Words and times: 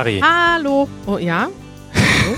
Kari. 0.00 0.22
Hallo. 0.24 0.88
Oh 1.04 1.18
ja? 1.18 1.50
Hallo? 1.92 2.36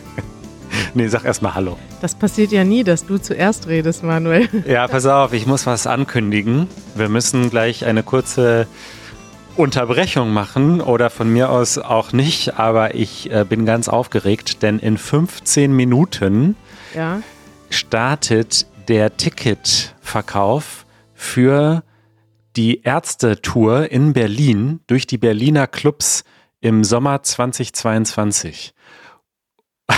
nee, 0.94 1.08
sag 1.08 1.26
erstmal 1.26 1.54
Hallo. 1.54 1.78
Das 2.00 2.14
passiert 2.14 2.52
ja 2.52 2.64
nie, 2.64 2.84
dass 2.84 3.04
du 3.04 3.18
zuerst 3.18 3.66
redest, 3.66 4.02
Manuel. 4.02 4.48
Ja, 4.66 4.88
pass 4.88 5.04
auf, 5.04 5.34
ich 5.34 5.46
muss 5.46 5.66
was 5.66 5.86
ankündigen. 5.86 6.68
Wir 6.94 7.10
müssen 7.10 7.50
gleich 7.50 7.84
eine 7.84 8.02
kurze 8.02 8.66
Unterbrechung 9.56 10.32
machen 10.32 10.80
oder 10.80 11.10
von 11.10 11.30
mir 11.30 11.50
aus 11.50 11.76
auch 11.76 12.14
nicht, 12.14 12.58
aber 12.58 12.94
ich 12.94 13.30
äh, 13.30 13.44
bin 13.46 13.66
ganz 13.66 13.90
aufgeregt, 13.90 14.62
denn 14.62 14.78
in 14.78 14.96
15 14.96 15.76
Minuten 15.76 16.56
Ja. 16.94 17.20
startet 17.68 18.66
der 18.88 19.18
Ticketverkauf 19.18 20.86
für 21.12 21.82
die 22.56 22.80
Ärzte-Tour 22.84 23.92
in 23.92 24.14
Berlin 24.14 24.80
durch 24.86 25.06
die 25.06 25.18
Berliner 25.18 25.66
Clubs 25.66 26.24
im 26.60 26.84
Sommer 26.84 27.22
2022. 27.22 28.74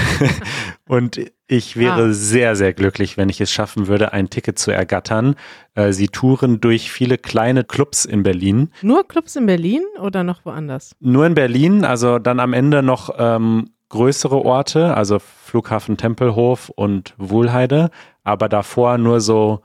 Und 0.89 1.20
ich 1.47 1.77
wäre 1.77 2.05
Ah. 2.09 2.12
sehr, 2.12 2.57
sehr 2.57 2.73
glücklich, 2.73 3.16
wenn 3.19 3.29
ich 3.29 3.41
es 3.41 3.51
schaffen 3.53 3.87
würde, 3.89 4.12
ein 4.12 4.30
Ticket 4.30 4.59
zu 4.59 4.70
ergattern. 4.70 5.34
Äh, 5.75 5.93
Sie 5.93 6.09
touren 6.09 6.61
durch 6.61 6.91
viele 6.91 7.19
kleine 7.19 7.62
Clubs 7.65 8.05
in 8.06 8.23
Berlin. 8.23 8.70
Nur 8.80 9.06
Clubs 9.06 9.37
in 9.37 9.47
Berlin 9.47 9.83
oder 10.01 10.25
noch 10.25 10.45
woanders? 10.47 10.97
Nur 11.01 11.27
in 11.27 11.34
Berlin, 11.34 11.84
also 11.84 12.19
dann 12.19 12.41
am 12.41 12.53
Ende 12.55 12.83
noch 12.83 13.11
ähm, 13.19 13.70
größere 13.91 14.42
Orte, 14.42 14.97
also 14.97 15.19
Flughafen 15.19 15.98
Tempelhof 15.98 16.70
und 16.70 17.14
Wuhlheide, 17.19 17.91
aber 18.25 18.48
davor 18.48 18.97
nur 18.97 19.20
so 19.20 19.61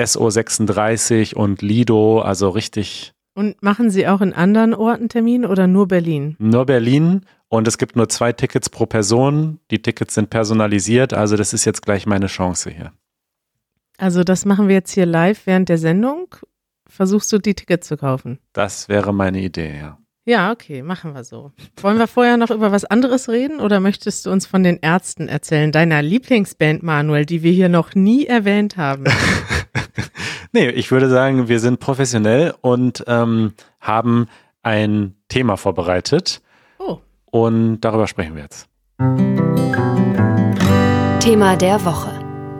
SO36 0.00 1.34
und 1.34 1.62
Lido, 1.62 2.20
also 2.20 2.48
richtig 2.50 3.12
Und 3.38 3.62
machen 3.62 3.88
sie 3.88 4.08
auch 4.08 4.20
in 4.20 4.32
anderen 4.32 4.74
Orten 4.74 5.08
Termin 5.08 5.46
oder 5.46 5.68
nur 5.68 5.86
Berlin? 5.86 6.34
nur 6.40 6.66
Berlin 6.66 7.20
und 7.46 7.68
es 7.68 7.78
gibt 7.78 7.94
nur 7.94 8.08
zwei 8.08 8.32
Tickets 8.32 8.68
pro 8.68 8.84
Person. 8.84 9.60
Die 9.70 9.80
Tickets 9.80 10.14
sind 10.14 10.28
personalisiert, 10.28 11.14
also 11.14 11.36
das 11.36 11.52
ist 11.52 11.64
jetzt 11.64 11.82
gleich 11.82 12.04
meine 12.04 12.26
Chance 12.26 12.68
hier. 12.68 12.92
Also 13.96 14.24
das 14.24 14.44
machen 14.44 14.66
wir 14.66 14.74
jetzt 14.74 14.90
hier 14.90 15.06
live 15.06 15.46
während 15.46 15.68
der 15.68 15.78
Sendung. 15.78 16.34
Versuchst 16.88 17.32
du 17.32 17.38
die 17.38 17.54
Tickets 17.54 17.86
zu 17.86 17.96
kaufen? 17.96 18.40
Das 18.54 18.88
wäre 18.88 19.14
meine 19.14 19.40
Idee, 19.40 19.72
ja. 19.78 19.98
Ja, 20.24 20.50
okay, 20.50 20.82
machen 20.82 21.14
wir 21.14 21.22
so. 21.22 21.52
Wollen 21.80 21.98
wir 21.98 22.08
vorher 22.08 22.38
noch 22.38 22.50
über 22.50 22.72
was 22.72 22.84
anderes 22.84 23.28
reden 23.28 23.60
oder 23.60 23.78
möchtest 23.78 24.26
du 24.26 24.32
uns 24.32 24.46
von 24.46 24.64
den 24.64 24.78
Ärzten 24.78 25.28
erzählen, 25.28 25.70
deiner 25.70 26.02
Lieblingsband 26.02 26.82
Manuel, 26.82 27.24
die 27.24 27.44
wir 27.44 27.52
hier 27.52 27.68
noch 27.68 27.94
nie 27.94 28.26
erwähnt 28.26 28.76
haben? 28.76 29.04
Nee, 30.52 30.68
ich 30.70 30.90
würde 30.90 31.08
sagen, 31.10 31.48
wir 31.48 31.60
sind 31.60 31.78
professionell 31.80 32.54
und 32.60 33.04
ähm, 33.06 33.52
haben 33.80 34.28
ein 34.62 35.14
Thema 35.28 35.56
vorbereitet 35.56 36.40
Oh, 36.78 36.98
und 37.26 37.80
darüber 37.80 38.06
sprechen 38.06 38.34
wir 38.34 38.42
jetzt. 38.42 38.68
Thema 41.20 41.56
der 41.56 41.84
Woche. 41.84 42.10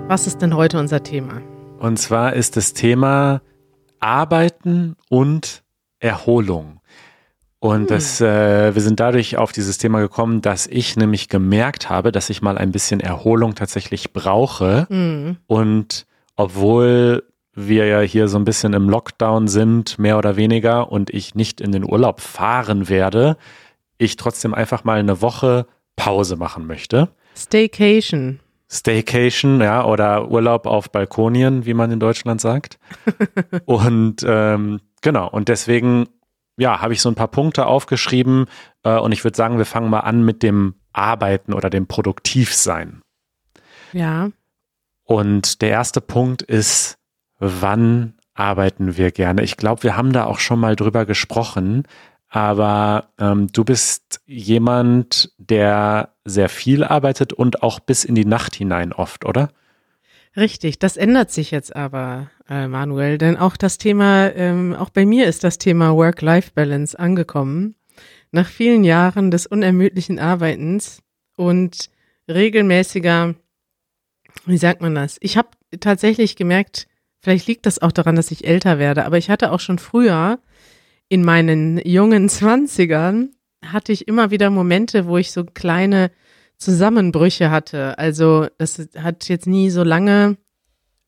was 0.08 0.26
ist 0.26 0.40
denn 0.42 0.54
heute 0.56 0.78
unser 0.78 1.02
Thema? 1.02 1.42
Und 1.78 1.98
zwar 1.98 2.32
ist 2.32 2.56
das 2.56 2.72
Thema 2.72 3.40
Arbeiten 4.00 4.96
und 5.10 5.62
Erholung. 6.00 6.80
Und 7.60 7.80
Hm. 7.82 7.86
das, 7.88 8.20
äh, 8.20 8.74
wir 8.74 8.80
sind 8.82 9.00
dadurch 9.00 9.36
auf 9.36 9.52
dieses 9.52 9.78
Thema 9.78 10.00
gekommen, 10.00 10.40
dass 10.42 10.66
ich 10.66 10.96
nämlich 10.96 11.28
gemerkt 11.28 11.90
habe, 11.90 12.12
dass 12.12 12.30
ich 12.30 12.40
mal 12.42 12.56
ein 12.56 12.70
bisschen 12.72 13.00
Erholung 13.00 13.54
tatsächlich 13.54 14.12
brauche. 14.12 14.86
Hm. 14.88 15.36
Und 15.46 16.06
obwohl 16.36 17.24
wir 17.66 17.86
ja 17.86 18.00
hier 18.00 18.28
so 18.28 18.38
ein 18.38 18.44
bisschen 18.44 18.72
im 18.72 18.88
Lockdown 18.88 19.48
sind, 19.48 19.98
mehr 19.98 20.18
oder 20.18 20.36
weniger, 20.36 20.92
und 20.92 21.10
ich 21.10 21.34
nicht 21.34 21.60
in 21.60 21.72
den 21.72 21.84
Urlaub 21.84 22.20
fahren 22.20 22.88
werde, 22.88 23.36
ich 23.98 24.16
trotzdem 24.16 24.54
einfach 24.54 24.84
mal 24.84 24.98
eine 24.98 25.20
Woche 25.20 25.66
Pause 25.96 26.36
machen 26.36 26.66
möchte. 26.66 27.08
Staycation. 27.36 28.40
Staycation, 28.70 29.60
ja, 29.60 29.84
oder 29.84 30.30
Urlaub 30.30 30.66
auf 30.66 30.90
Balkonien, 30.90 31.64
wie 31.64 31.74
man 31.74 31.90
in 31.90 32.00
Deutschland 32.00 32.40
sagt. 32.40 32.78
und 33.64 34.24
ähm, 34.26 34.80
genau, 35.00 35.28
und 35.28 35.48
deswegen, 35.48 36.08
ja, 36.58 36.80
habe 36.80 36.92
ich 36.92 37.00
so 37.00 37.08
ein 37.08 37.14
paar 37.14 37.28
Punkte 37.28 37.66
aufgeschrieben 37.66 38.46
äh, 38.84 38.98
und 38.98 39.12
ich 39.12 39.24
würde 39.24 39.36
sagen, 39.36 39.58
wir 39.58 39.64
fangen 39.64 39.90
mal 39.90 40.00
an 40.00 40.24
mit 40.24 40.42
dem 40.42 40.74
Arbeiten 40.92 41.54
oder 41.54 41.70
dem 41.70 41.86
Produktivsein. 41.86 43.00
Ja. 43.92 44.30
Und 45.04 45.62
der 45.62 45.70
erste 45.70 46.02
Punkt 46.02 46.42
ist, 46.42 46.97
wann 47.38 48.14
arbeiten 48.34 48.96
wir 48.96 49.10
gerne? 49.10 49.42
Ich 49.42 49.56
glaube, 49.56 49.82
wir 49.82 49.96
haben 49.96 50.12
da 50.12 50.24
auch 50.24 50.38
schon 50.38 50.60
mal 50.60 50.76
drüber 50.76 51.06
gesprochen, 51.06 51.84
aber 52.28 53.08
ähm, 53.18 53.48
du 53.52 53.64
bist 53.64 54.20
jemand, 54.26 55.32
der 55.38 56.14
sehr 56.24 56.48
viel 56.48 56.84
arbeitet 56.84 57.32
und 57.32 57.62
auch 57.62 57.80
bis 57.80 58.04
in 58.04 58.14
die 58.14 58.26
Nacht 58.26 58.54
hinein 58.54 58.92
oft, 58.92 59.24
oder? 59.24 59.50
Richtig, 60.36 60.78
das 60.78 60.96
ändert 60.96 61.30
sich 61.30 61.50
jetzt 61.50 61.74
aber, 61.74 62.30
äh, 62.48 62.68
Manuel, 62.68 63.18
denn 63.18 63.36
auch 63.36 63.56
das 63.56 63.78
Thema, 63.78 64.32
ähm, 64.34 64.74
auch 64.74 64.90
bei 64.90 65.06
mir 65.06 65.26
ist 65.26 65.42
das 65.42 65.58
Thema 65.58 65.96
Work-Life-Balance 65.96 66.98
angekommen. 66.98 67.74
Nach 68.30 68.46
vielen 68.46 68.84
Jahren 68.84 69.30
des 69.30 69.46
unermüdlichen 69.46 70.18
Arbeitens 70.18 71.02
und 71.34 71.90
regelmäßiger, 72.28 73.34
wie 74.44 74.58
sagt 74.58 74.82
man 74.82 74.94
das? 74.94 75.16
Ich 75.20 75.36
habe 75.38 75.48
tatsächlich 75.80 76.36
gemerkt, 76.36 76.86
vielleicht 77.20 77.46
liegt 77.46 77.66
das 77.66 77.80
auch 77.80 77.92
daran, 77.92 78.16
dass 78.16 78.30
ich 78.30 78.46
älter 78.46 78.78
werde, 78.78 79.04
aber 79.04 79.18
ich 79.18 79.30
hatte 79.30 79.52
auch 79.52 79.60
schon 79.60 79.78
früher 79.78 80.38
in 81.08 81.24
meinen 81.24 81.78
jungen 81.86 82.28
Zwanzigern 82.28 83.30
hatte 83.64 83.92
ich 83.92 84.06
immer 84.06 84.30
wieder 84.30 84.50
Momente, 84.50 85.06
wo 85.06 85.16
ich 85.16 85.32
so 85.32 85.44
kleine 85.44 86.10
Zusammenbrüche 86.58 87.50
hatte. 87.50 87.98
Also 87.98 88.46
das 88.58 88.88
hat 88.96 89.28
jetzt 89.28 89.46
nie 89.46 89.70
so 89.70 89.82
lange 89.82 90.36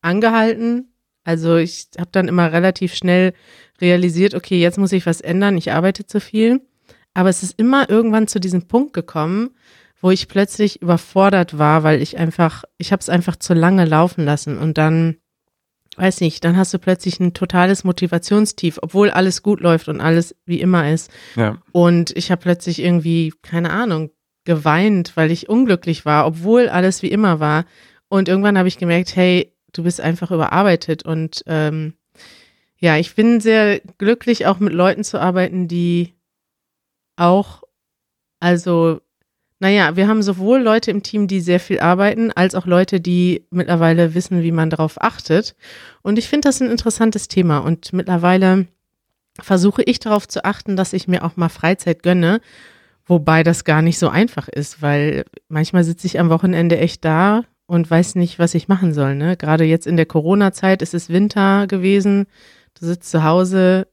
angehalten. 0.01 0.93
Also 1.25 1.57
ich 1.57 1.89
habe 1.99 2.11
dann 2.13 2.29
immer 2.29 2.53
relativ 2.53 2.95
schnell 2.95 3.35
realisiert, 3.81 4.35
okay, 4.35 4.61
jetzt 4.61 4.79
muss 4.79 4.93
ich 4.93 5.07
was 5.07 5.21
ändern, 5.21 5.57
ich 5.57 5.73
arbeite 5.73 6.07
zu 6.07 6.21
viel. 6.21 6.61
Aber 7.15 7.29
es 7.29 7.43
ist 7.43 7.59
immer 7.59 7.91
irgendwann 7.91 8.29
zu 8.29 8.41
diesem 8.41 8.69
Punkt 8.69 8.93
gekommen, 8.93 9.51
wo 10.01 10.11
ich 10.11 10.29
plötzlich 10.29 10.81
überfordert 10.81 11.59
war, 11.59 11.83
weil 11.83 12.01
ich 12.01 12.17
einfach, 12.19 12.65
ich 12.79 12.93
habe 12.93 13.01
es 13.01 13.09
einfach 13.09 13.37
zu 13.37 13.53
lange 13.53 13.85
laufen 13.85 14.25
lassen 14.25 14.59
und 14.59 14.79
dann, 14.79 15.17
weiß 15.97 16.21
nicht, 16.21 16.45
dann 16.45 16.57
hast 16.57 16.73
du 16.73 16.79
plötzlich 16.79 17.21
ein 17.21 17.35
totales 17.35 17.85
Motivationstief, 17.85 18.79
obwohl 18.81 19.11
alles 19.11 19.43
gut 19.43 19.61
läuft 19.61 19.89
und 19.89 20.01
alles 20.01 20.37
wie 20.47 20.61
immer 20.61 20.91
ist. 20.91 21.11
Ja. 21.37 21.59
Und 21.73 22.17
ich 22.17 22.31
habe 22.31 22.43
plötzlich 22.43 22.81
irgendwie, 22.81 23.33
keine 23.43 23.71
Ahnung, 23.71 24.11
geweint, 24.45 25.17
weil 25.17 25.31
ich 25.31 25.49
unglücklich 25.49 26.05
war, 26.05 26.27
obwohl 26.27 26.69
alles 26.69 27.03
wie 27.03 27.11
immer 27.11 27.41
war. 27.41 27.65
Und 28.09 28.29
irgendwann 28.29 28.59
habe 28.59 28.69
ich 28.69 28.79
gemerkt, 28.79 29.15
hey, 29.17 29.53
du 29.73 29.83
bist 29.83 30.01
einfach 30.01 30.31
überarbeitet. 30.31 31.05
Und 31.05 31.43
ähm, 31.47 31.95
ja, 32.79 32.97
ich 32.97 33.15
bin 33.15 33.41
sehr 33.41 33.81
glücklich, 33.99 34.47
auch 34.47 34.59
mit 34.59 34.73
Leuten 34.73 35.05
zu 35.05 35.21
arbeiten, 35.21 35.69
die 35.69 36.15
auch, 37.17 37.63
also, 38.41 39.01
naja, 39.61 39.95
wir 39.95 40.09
haben 40.09 40.23
sowohl 40.23 40.61
Leute 40.61 40.91
im 40.91 41.03
Team, 41.03 41.29
die 41.29 41.41
sehr 41.41 41.61
viel 41.61 41.81
arbeiten, 41.81 42.33
als 42.33 42.55
auch 42.55 42.65
Leute, 42.65 42.99
die 42.99 43.47
mittlerweile 43.51 44.15
wissen, 44.15 44.43
wie 44.43 44.53
man 44.53 44.71
darauf 44.71 45.01
achtet. 45.01 45.55
Und 46.01 46.19
ich 46.19 46.29
finde 46.29 46.49
das 46.49 46.63
ein 46.63 46.71
interessantes 46.71 47.29
Thema. 47.29 47.59
Und 47.59 47.93
mittlerweile 47.93 48.67
versuche 49.39 49.83
ich 49.83 50.01
darauf 50.01 50.27
zu 50.27 50.47
achten, 50.47 50.77
dass 50.77 50.95
ich 50.95 51.09
mir 51.09 51.23
auch 51.25 51.37
mal 51.37 51.51
Freizeit 51.51 52.03
gönne, 52.03 52.41
wobei 53.05 53.43
das 53.43 53.65
gar 53.65 53.83
nicht 53.83 53.99
so 53.99 54.09
einfach 54.09 54.49
ist, 54.49 54.81
weil 54.81 55.27
manchmal 55.49 55.85
sitze 55.85 56.07
ich 56.07 56.19
am 56.19 56.31
Wochenende 56.31 56.79
echt 56.79 57.05
da 57.05 57.43
und 57.67 57.91
weiß 57.91 58.15
nicht, 58.15 58.39
was 58.39 58.55
ich 58.55 58.67
machen 58.67 58.95
soll. 58.95 59.15
Ne? 59.15 59.37
Gerade 59.37 59.65
jetzt 59.65 59.87
in 59.87 59.99
der 59.99 60.07
Corona-Zeit 60.07 60.81
ist 60.81 60.95
es 60.95 61.11
Winter 61.11 61.67
gewesen, 61.67 62.27
du 62.81 62.87
sitzt 62.87 63.11
zu 63.11 63.25
Hause 63.25 63.89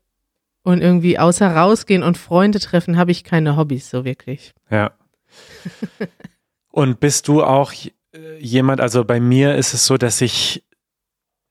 und 0.63 0.81
irgendwie 0.81 1.19
außer 1.19 1.53
rausgehen 1.53 2.03
und 2.03 2.17
Freunde 2.17 2.59
treffen, 2.59 2.97
habe 2.97 3.11
ich 3.11 3.25
keine 3.25 3.57
Hobbys 3.57 3.89
so 3.89 4.05
wirklich. 4.05 4.53
Ja. 4.71 4.91
Und 6.71 6.99
bist 6.99 7.27
du 7.27 7.43
auch 7.43 7.73
äh, 7.73 8.37
jemand, 8.39 8.81
also 8.81 9.03
bei 9.03 9.19
mir 9.19 9.55
ist 9.55 9.73
es 9.73 9.85
so, 9.85 9.97
dass 9.97 10.21
ich 10.21 10.63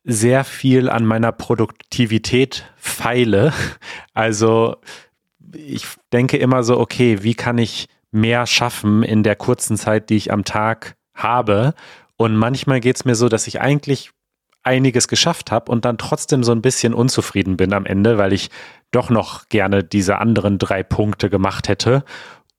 sehr 0.05 0.45
viel 0.45 0.89
an 0.89 1.05
meiner 1.05 1.33
Produktivität 1.33 2.73
feile. 2.77 3.53
Also 4.15 4.77
ich 5.55 5.87
denke 6.13 6.39
immer 6.39 6.63
so, 6.63 6.79
okay, 6.79 7.23
wie 7.23 7.35
kann 7.35 7.59
ich 7.59 7.89
mehr 8.11 8.47
schaffen 8.47 9.03
in 9.03 9.23
der 9.23 9.37
kurzen 9.37 9.77
Zeit, 9.77 10.09
die 10.09 10.17
ich 10.17 10.33
am 10.33 10.45
Tag 10.45 10.97
habe? 11.15 11.75
Und 12.17 12.35
manchmal 12.35 12.81
geht 12.81 12.97
es 12.97 13.05
mir 13.05 13.15
so, 13.15 13.29
dass 13.29 13.47
ich 13.47 13.61
eigentlich 13.61 14.13
einiges 14.63 15.07
geschafft 15.07 15.53
habe 15.53 15.71
und 15.71 15.85
dann 15.85 15.99
trotzdem 15.99 16.43
so 16.43 16.53
ein 16.53 16.63
bisschen 16.63 16.93
unzufrieden 16.93 17.57
bin 17.57 17.73
am 17.73 17.87
Ende, 17.87 18.19
weil 18.19 18.33
ich 18.33 18.51
doch 18.91 19.11
noch 19.11 19.49
gerne 19.49 19.85
diese 19.85 20.19
anderen 20.19 20.59
drei 20.59 20.83
Punkte 20.83 21.31
gemacht 21.31 21.69
hätte. 21.69 22.05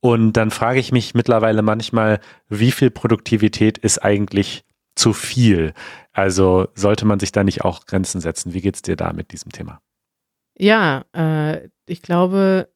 Und 0.08 0.32
dann 0.38 0.52
frage 0.52 0.80
ich 0.80 0.94
mich 0.94 1.16
mittlerweile 1.16 1.62
manchmal, 1.62 2.22
wie 2.48 2.72
viel 2.72 2.90
Produktivität 2.90 3.78
ist 3.78 4.02
eigentlich 4.02 4.64
zu 4.96 5.12
viel? 5.12 5.74
Also 6.14 6.70
sollte 6.76 7.06
man 7.06 7.20
sich 7.20 7.34
da 7.34 7.44
nicht 7.44 7.66
auch 7.66 7.86
Grenzen 7.86 8.22
setzen? 8.22 8.54
Wie 8.54 8.62
geht's 8.62 8.82
dir 8.82 8.96
da 8.96 9.12
mit 9.12 9.34
diesem 9.34 9.52
Thema? 9.52 9.82
Ja, 10.58 11.04
äh, 11.12 11.68
ich 11.88 12.02
glaube, 12.02 12.70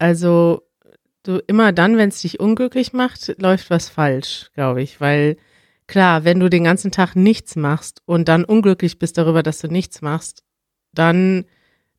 also 0.00 0.62
du 1.22 1.38
immer 1.46 1.70
dann, 1.70 1.98
wenn 1.98 2.08
es 2.08 2.22
dich 2.22 2.40
unglücklich 2.40 2.92
macht, 2.92 3.40
läuft 3.40 3.70
was 3.70 3.88
falsch, 3.88 4.50
glaube 4.54 4.82
ich. 4.82 5.00
Weil 5.00 5.36
klar, 5.86 6.24
wenn 6.24 6.40
du 6.40 6.50
den 6.50 6.64
ganzen 6.64 6.90
Tag 6.90 7.14
nichts 7.14 7.54
machst 7.54 8.02
und 8.06 8.26
dann 8.26 8.44
unglücklich 8.44 8.98
bist 8.98 9.18
darüber, 9.18 9.44
dass 9.44 9.60
du 9.60 9.68
nichts 9.68 10.02
machst, 10.02 10.42
dann, 10.90 11.44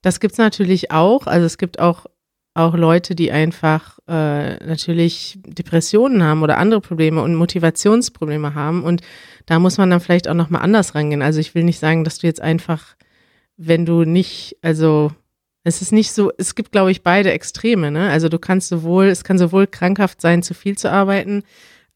das 0.02 0.20
gibt's 0.20 0.40
natürlich 0.40 0.92
auch. 0.92 1.26
Also 1.26 1.46
es 1.46 1.58
gibt 1.58 1.80
auch, 1.80 2.06
auch 2.56 2.74
Leute, 2.74 3.16
die 3.16 3.32
einfach 3.32 4.00
äh, 4.08 4.56
natürlich 4.66 5.38
Depressionen 5.46 6.24
haben 6.24 6.42
oder 6.42 6.58
andere 6.58 6.80
Probleme 6.80 7.22
und 7.22 7.36
Motivationsprobleme 7.36 8.56
haben. 8.56 8.84
Und 8.84 9.02
da 9.46 9.60
muss 9.60 9.78
man 9.78 9.90
dann 9.90 10.00
vielleicht 10.00 10.28
auch 10.30 10.34
nochmal 10.34 10.62
anders 10.62 10.96
rangehen. 10.96 11.22
Also 11.22 11.42
ich 11.42 11.54
will 11.54 11.66
nicht 11.66 11.80
sagen, 11.80 12.06
dass 12.06 12.20
du 12.20 12.28
jetzt 12.28 12.42
einfach, 12.42 12.96
wenn 13.58 13.86
du 13.86 14.06
nicht, 14.06 14.58
also 14.62 15.12
es 15.66 15.82
ist 15.82 15.92
nicht 15.92 16.14
so, 16.14 16.32
es 16.38 16.56
gibt, 16.56 16.72
glaube 16.72 16.92
ich, 16.92 17.04
beide 17.04 17.32
Extreme, 17.32 17.92
ne? 17.92 18.10
Also 18.10 18.30
du 18.30 18.40
kannst 18.40 18.70
sowohl, 18.70 19.08
es 19.08 19.26
kann 19.26 19.38
sowohl 19.38 19.68
krankhaft 19.68 20.22
sein, 20.22 20.42
zu 20.42 20.54
viel 20.54 20.78
zu 20.78 20.90
arbeiten, 20.90 21.44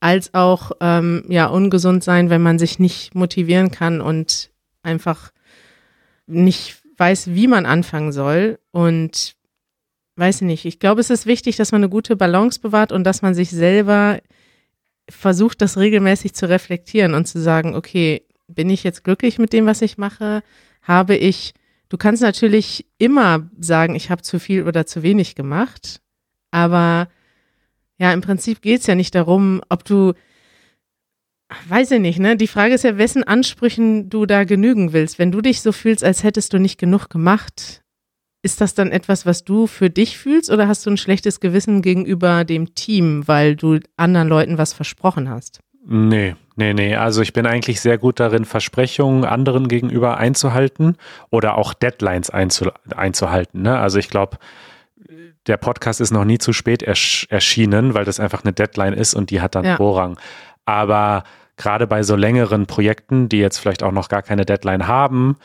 als 0.02 0.34
auch 0.34 0.72
ähm, 0.82 1.24
ja 1.30 1.46
ungesund 1.48 2.04
sein, 2.04 2.30
wenn 2.30 2.42
man 2.42 2.60
sich 2.60 2.80
nicht 2.80 3.16
motivieren 3.16 3.72
kann 3.72 4.02
und 4.02 4.50
einfach 4.84 5.32
nicht 6.28 6.78
weiß, 6.98 7.34
wie 7.34 7.48
man 7.48 7.66
anfangen 7.66 8.12
soll. 8.12 8.60
Und 8.72 9.36
weiß 10.20 10.42
nicht, 10.42 10.66
ich 10.66 10.80
glaube, 10.80 11.02
es 11.02 11.10
ist 11.10 11.26
wichtig, 11.26 11.56
dass 11.56 11.72
man 11.72 11.82
eine 11.82 11.90
gute 11.90 12.16
Balance 12.16 12.60
bewahrt 12.60 12.92
und 12.92 13.04
dass 13.04 13.22
man 13.22 13.34
sich 13.34 13.50
selber 13.50 14.20
versucht, 15.10 15.62
das 15.62 15.78
regelmäßig 15.78 16.34
zu 16.34 16.48
reflektieren 16.48 17.14
und 17.14 17.28
zu 17.28 17.40
sagen, 17.40 17.76
okay, 17.76 18.24
bin 18.48 18.70
ich 18.70 18.84
jetzt 18.84 19.04
glücklich 19.04 19.40
mit 19.40 19.54
dem, 19.54 19.66
was 19.66 19.82
ich 19.82 19.98
mache? 19.98 20.44
Habe 20.82 21.16
ich 21.16 21.54
Du 21.90 21.98
kannst 21.98 22.22
natürlich 22.22 22.86
immer 23.00 23.50
sagen, 23.60 23.96
ich 23.96 24.12
habe 24.12 24.22
zu 24.22 24.40
viel 24.40 24.68
oder 24.68 24.86
zu 24.86 25.02
wenig 25.02 25.34
gemacht, 25.34 26.02
aber 26.52 27.10
ja, 27.98 28.14
im 28.14 28.22
Prinzip 28.22 28.62
geht 28.62 28.82
es 28.82 28.88
ja 28.88 28.94
nicht 28.94 29.16
darum, 29.16 29.62
ob 29.70 29.84
du, 29.84 30.14
weiß 31.68 31.92
ich 31.92 32.00
nicht, 32.00 32.20
ne? 32.20 32.38
Die 32.38 32.48
Frage 32.48 32.76
ist 32.76 32.84
ja, 32.84 33.00
wessen 33.00 33.24
Ansprüchen 33.24 34.10
du 34.10 34.28
da 34.28 34.44
genügen 34.44 34.94
willst. 34.94 35.18
Wenn 35.18 35.32
du 35.32 35.42
dich 35.42 35.62
so 35.62 35.72
fühlst, 35.72 36.04
als 36.04 36.24
hättest 36.24 36.54
du 36.54 36.60
nicht 36.60 36.78
genug 36.78 37.10
gemacht, 37.10 37.84
ist 38.42 38.62
das 38.62 38.74
dann 38.74 38.92
etwas, 38.92 39.26
was 39.26 39.44
du 39.44 39.68
für 39.68 39.90
dich 39.90 40.18
fühlst 40.18 40.50
oder 40.52 40.68
hast 40.68 40.86
du 40.86 40.90
ein 40.90 40.98
schlechtes 40.98 41.40
Gewissen 41.40 41.82
gegenüber 41.82 42.46
dem 42.46 42.74
Team, 42.74 43.28
weil 43.28 43.56
du 43.56 43.80
anderen 43.98 44.30
Leuten 44.30 44.58
was 44.58 44.74
versprochen 44.74 45.30
hast? 45.30 45.60
Nee, 45.86 46.36
nee, 46.56 46.74
nee. 46.74 46.96
Also 46.96 47.22
ich 47.22 47.34
bin 47.34 47.46
eigentlich 47.46 47.82
sehr 47.82 47.98
gut 47.98 48.20
darin, 48.20 48.46
Versprechungen 48.46 49.26
anderen 49.26 49.68
gegenüber 49.68 50.18
einzuhalten 50.18 50.98
oder 51.32 51.58
auch 51.58 51.74
Deadlines 51.74 52.30
einzu 52.30 52.70
einzuhalten. 52.96 53.62
Ne? 53.62 53.78
Also 53.78 53.98
ich 53.98 54.10
glaube, 54.10 54.38
der 55.48 55.58
Podcast 55.58 56.00
ist 56.00 56.12
noch 56.12 56.26
nie 56.26 56.38
zu 56.38 56.54
spät 56.54 56.84
ersch 56.84 57.28
erschienen, 57.30 57.94
weil 57.94 58.06
das 58.06 58.20
einfach 58.20 58.44
eine 58.44 58.54
Deadline 58.54 58.94
ist 58.94 59.14
und 59.16 59.32
die 59.32 59.42
hat 59.42 59.56
dann 59.56 59.66
ja. 59.66 59.78
Vorrang. 59.78 60.20
Aber 60.66 61.24
gerade 61.58 61.88
bei 61.88 62.04
so 62.04 62.16
längeren 62.16 62.68
Projekten, 62.68 63.30
die 63.30 63.40
jetzt 63.40 63.58
vielleicht 63.58 63.84
auch 63.84 63.92
noch 63.92 64.10
gar 64.10 64.22
keine 64.22 64.46
Deadline 64.46 64.88
haben, 64.88 65.38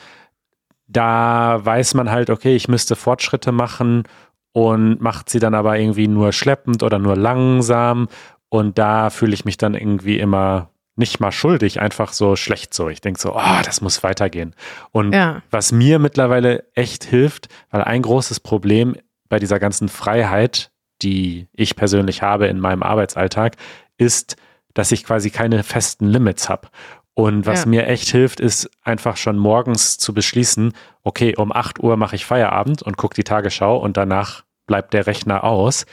da 0.87 1.61
weiß 1.63 1.95
man 1.95 2.11
halt, 2.11 2.31
okay, 2.31 2.55
ich 2.55 2.69
müsste 2.69 2.97
Fortschritte 2.97 3.53
machen 3.53 4.05
und 4.53 5.01
macht 5.01 5.31
sie 5.31 5.41
dann 5.41 5.55
aber 5.55 5.79
irgendwie 5.79 6.09
nur 6.09 6.33
schleppend 6.33 6.83
oder 6.83 6.99
nur 6.99 7.17
langsam 7.17 8.09
und 8.49 8.79
da 8.79 9.11
fühle 9.11 9.35
ich 9.35 9.45
mich 9.45 9.57
dann 9.57 9.75
irgendwie 9.75 10.19
immer 10.19 10.71
nicht 10.97 11.19
mal 11.19 11.33
schuldig, 11.33 11.81
einfach 11.81 12.13
so 12.13 12.37
schlecht 12.37 12.73
so. 12.73 12.89
Ich 12.89 13.01
denke 13.01 13.21
so, 13.21 13.35
oh, 13.35 13.63
das 13.65 13.81
muss 13.81 14.03
weitergehen. 14.03 14.55
Und 14.93 15.13
ja. 15.13 15.43
was 15.51 15.73
mir 15.73 15.99
mittlerweile 15.99 16.65
echt 16.75 17.05
hilft, 17.05 17.49
weil 17.71 17.83
ein 17.83 18.03
großes 18.03 18.41
Problem 18.41 18.95
bei 19.29 19.41
dieser 19.41 19.59
ganzen 19.59 19.89
Freiheit, 19.89 20.71
die 21.03 21.49
ich 21.53 21.75
persönlich 21.75 22.23
habe 22.23 22.47
in 22.47 22.61
meinem 22.61 22.85
Arbeitsalltag, 22.85 23.57
ist, 23.99 24.37
dass 24.73 24.93
ich 24.93 25.05
quasi 25.05 25.31
keine 25.31 25.63
festen 25.65 26.07
Limits 26.07 26.49
habe. 26.49 26.69
Und 27.15 27.47
was 27.47 27.63
ja. 27.63 27.69
mir 27.69 27.87
echt 27.87 28.09
hilft, 28.09 28.41
ist 28.41 28.69
einfach 28.83 29.17
schon 29.17 29.39
morgens 29.39 29.99
zu 29.99 30.13
beschließen, 30.13 30.73
okay, 31.05 31.37
um 31.37 31.53
8 31.53 31.79
Uhr 31.81 31.97
mache 31.97 32.17
ich 32.17 32.27
Feierabend 32.27 32.83
und 32.83 32.97
gucke 32.97 33.15
die 33.15 33.25
Tagesschau 33.25 33.77
und 33.77 33.97
danach 33.97 34.45
bleibt 34.67 34.95
der 34.95 35.07
Rechner 35.07 35.45
aus. 35.45 35.87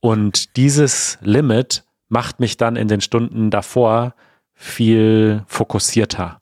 Und 0.00 0.56
dieses 0.56 1.18
Limit 1.22 1.84
macht 2.08 2.40
mich 2.40 2.58
dann 2.58 2.76
in 2.76 2.88
den 2.88 3.00
Stunden 3.00 3.50
davor 3.50 4.14
viel 4.54 5.44
fokussierter. 5.46 6.40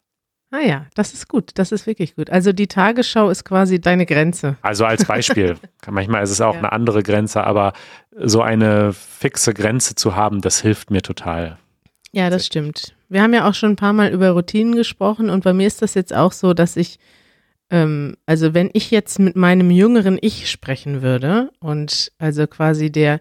Ah 0.51 0.61
ja, 0.61 0.87
das 0.95 1.15
ist 1.15 1.29
gut, 1.29 1.51
das 1.55 1.73
ist 1.73 1.87
wirklich 1.87 2.15
gut. 2.15 2.31
Also 2.31 2.53
die 2.53 2.69
Tagesschau 2.69 3.29
ist 3.29 3.45
quasi 3.45 3.81
deine 3.81 4.07
Grenze. 4.07 4.57
Also 4.63 4.85
als 4.85 5.05
Beispiel. 5.07 5.57
Manchmal 5.89 6.23
ist 6.23 6.31
es 6.31 6.41
auch 6.41 6.55
ja. 6.55 6.61
eine 6.61 6.73
andere 6.73 7.03
Grenze, 7.03 7.43
aber 7.43 7.73
so 8.17 8.41
eine 8.41 8.93
fixe 8.93 9.53
Grenze 9.53 9.97
zu 9.97 10.15
haben, 10.15 10.41
das 10.41 10.61
hilft 10.61 10.93
mir 10.93 11.03
total. 11.03 11.59
Ja, 12.13 12.31
das 12.31 12.47
stimmt. 12.47 12.94
Wir 13.09 13.23
haben 13.23 13.35
ja 13.35 13.49
auch 13.49 13.55
schon 13.55 13.73
ein 13.73 13.77
paar 13.77 13.93
Mal 13.93 14.13
über 14.13 14.31
Routinen 14.31 14.75
gesprochen 14.75 15.31
und 15.31 15.45
bei 15.45 15.53
mir 15.53 15.67
ist 15.67 15.83
das 15.83 15.95
jetzt 15.95 16.15
auch 16.15 16.33
so, 16.33 16.55
dass 16.55 16.77
ich, 16.77 16.99
ähm, 17.71 18.17
also 18.27 18.55
wenn 18.55 18.71
ich 18.73 18.91
jetzt 18.91 19.19
mit 19.19 19.37
meinem 19.37 19.71
jüngeren 19.71 20.19
Ich 20.21 20.51
sprechen 20.51 21.03
würde 21.03 21.51
und 21.61 22.13
also 22.19 22.47
quasi 22.47 22.91
der 22.91 23.21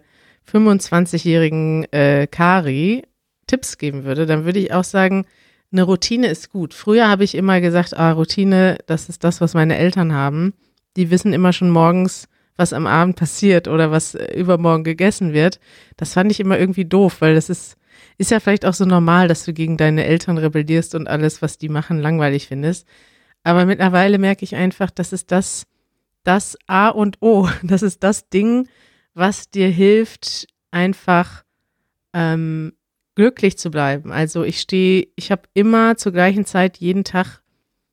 25-jährigen 0.50 1.92
äh, 1.92 2.26
Kari 2.26 3.02
Tipps 3.46 3.78
geben 3.78 4.04
würde, 4.04 4.26
dann 4.26 4.44
würde 4.44 4.58
ich 4.58 4.72
auch 4.72 4.84
sagen, 4.84 5.26
eine 5.72 5.82
Routine 5.82 6.28
ist 6.28 6.50
gut. 6.50 6.72
Früher 6.72 7.08
habe 7.08 7.24
ich 7.24 7.34
immer 7.34 7.60
gesagt, 7.60 7.96
ah, 7.96 8.12
Routine, 8.12 8.78
das 8.86 9.08
ist 9.08 9.24
das, 9.24 9.40
was 9.40 9.54
meine 9.54 9.76
Eltern 9.76 10.12
haben. 10.12 10.54
Die 10.96 11.10
wissen 11.10 11.32
immer 11.32 11.52
schon 11.52 11.70
morgens, 11.70 12.28
was 12.56 12.72
am 12.72 12.86
Abend 12.86 13.16
passiert 13.16 13.66
oder 13.66 13.90
was 13.90 14.14
äh, 14.14 14.38
übermorgen 14.38 14.84
gegessen 14.84 15.32
wird. 15.32 15.58
Das 15.96 16.12
fand 16.12 16.30
ich 16.30 16.40
immer 16.40 16.58
irgendwie 16.58 16.84
doof, 16.84 17.16
weil 17.20 17.34
das 17.34 17.50
ist, 17.50 17.76
ist 18.18 18.30
ja 18.30 18.40
vielleicht 18.40 18.64
auch 18.64 18.74
so 18.74 18.84
normal, 18.84 19.28
dass 19.28 19.44
du 19.44 19.52
gegen 19.52 19.76
deine 19.76 20.04
Eltern 20.04 20.38
rebellierst 20.38 20.94
und 20.94 21.08
alles, 21.08 21.42
was 21.42 21.58
die 21.58 21.68
machen, 21.68 22.00
langweilig 22.00 22.46
findest. 22.46 22.86
Aber 23.42 23.66
mittlerweile 23.66 24.18
merke 24.18 24.44
ich 24.44 24.56
einfach, 24.56 24.90
das 24.90 25.12
ist 25.12 25.30
das, 25.30 25.66
das 26.24 26.56
A 26.66 26.88
und 26.88 27.18
O. 27.20 27.48
Das 27.62 27.82
ist 27.82 28.02
das 28.02 28.28
Ding, 28.28 28.68
was 29.14 29.50
dir 29.50 29.68
hilft, 29.68 30.46
einfach 30.70 31.44
ähm, 32.12 32.72
glücklich 33.14 33.58
zu 33.58 33.70
bleiben. 33.70 34.12
Also 34.12 34.42
ich 34.42 34.60
stehe, 34.60 35.08
ich 35.16 35.30
habe 35.30 35.42
immer 35.54 35.96
zur 35.96 36.12
gleichen 36.12 36.44
Zeit 36.46 36.78
jeden 36.78 37.04
Tag 37.04 37.42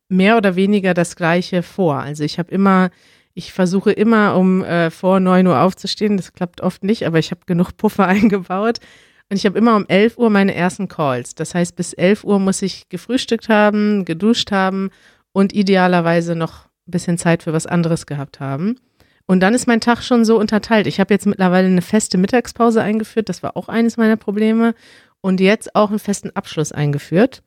mehr 0.09 0.37
oder 0.37 0.55
weniger 0.55 0.93
das 0.93 1.15
Gleiche 1.15 1.63
vor. 1.63 1.95
Also 1.97 2.23
ich 2.23 2.39
habe 2.39 2.51
immer, 2.51 2.89
ich 3.33 3.53
versuche 3.53 3.91
immer 3.91 4.35
um 4.35 4.63
äh, 4.63 4.89
vor 4.89 5.19
neun 5.19 5.47
Uhr 5.47 5.59
aufzustehen. 5.61 6.17
Das 6.17 6.33
klappt 6.33 6.61
oft 6.61 6.83
nicht, 6.83 7.05
aber 7.05 7.19
ich 7.19 7.31
habe 7.31 7.41
genug 7.45 7.77
Puffer 7.77 8.07
eingebaut. 8.07 8.79
Und 9.31 9.37
ich 9.37 9.45
habe 9.45 9.57
immer 9.57 9.77
um 9.77 9.85
11 9.87 10.17
Uhr 10.17 10.29
meine 10.29 10.53
ersten 10.53 10.89
Calls. 10.89 11.35
Das 11.35 11.55
heißt, 11.55 11.77
bis 11.77 11.93
11 11.93 12.25
Uhr 12.25 12.37
muss 12.37 12.61
ich 12.61 12.89
gefrühstückt 12.89 13.47
haben, 13.47 14.03
geduscht 14.03 14.51
haben 14.51 14.89
und 15.31 15.53
idealerweise 15.53 16.35
noch 16.35 16.65
ein 16.85 16.91
bisschen 16.91 17.17
Zeit 17.17 17.43
für 17.43 17.53
was 17.53 17.65
anderes 17.65 18.05
gehabt 18.05 18.41
haben. 18.41 18.75
Und 19.27 19.39
dann 19.39 19.53
ist 19.53 19.67
mein 19.67 19.79
Tag 19.79 20.03
schon 20.03 20.25
so 20.25 20.37
unterteilt. 20.37 20.85
Ich 20.85 20.99
habe 20.99 21.13
jetzt 21.13 21.27
mittlerweile 21.27 21.67
eine 21.67 21.81
feste 21.81 22.17
Mittagspause 22.17 22.81
eingeführt. 22.81 23.29
Das 23.29 23.41
war 23.41 23.55
auch 23.55 23.69
eines 23.69 23.95
meiner 23.95 24.17
Probleme. 24.17 24.75
Und 25.21 25.39
jetzt 25.39 25.75
auch 25.77 25.91
einen 25.91 25.99
festen 25.99 26.35
Abschluss 26.35 26.73
eingeführt, 26.73 27.41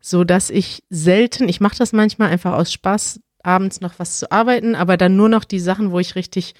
so 0.00 0.24
dass 0.24 0.50
ich 0.50 0.82
selten, 0.90 1.48
ich 1.48 1.60
mache 1.60 1.78
das 1.78 1.92
manchmal 1.92 2.30
einfach 2.30 2.54
aus 2.54 2.72
Spaß, 2.72 3.20
abends 3.44 3.80
noch 3.80 4.00
was 4.00 4.18
zu 4.18 4.32
arbeiten, 4.32 4.74
aber 4.74 4.96
dann 4.96 5.14
nur 5.14 5.28
noch 5.28 5.44
die 5.44 5.60
Sachen, 5.60 5.92
wo 5.92 6.00
ich 6.00 6.16
richtig 6.16 6.54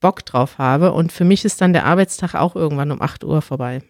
Bock 0.00 0.24
drauf 0.24 0.58
habe. 0.58 0.92
Und 0.92 1.12
für 1.12 1.24
mich 1.24 1.44
ist 1.44 1.60
dann 1.60 1.72
der 1.72 1.86
Arbeitstag 1.86 2.34
auch 2.34 2.56
irgendwann 2.56 2.90
um 2.90 3.02
8 3.02 3.24
Uhr 3.24 3.42
vorbei. 3.42 3.82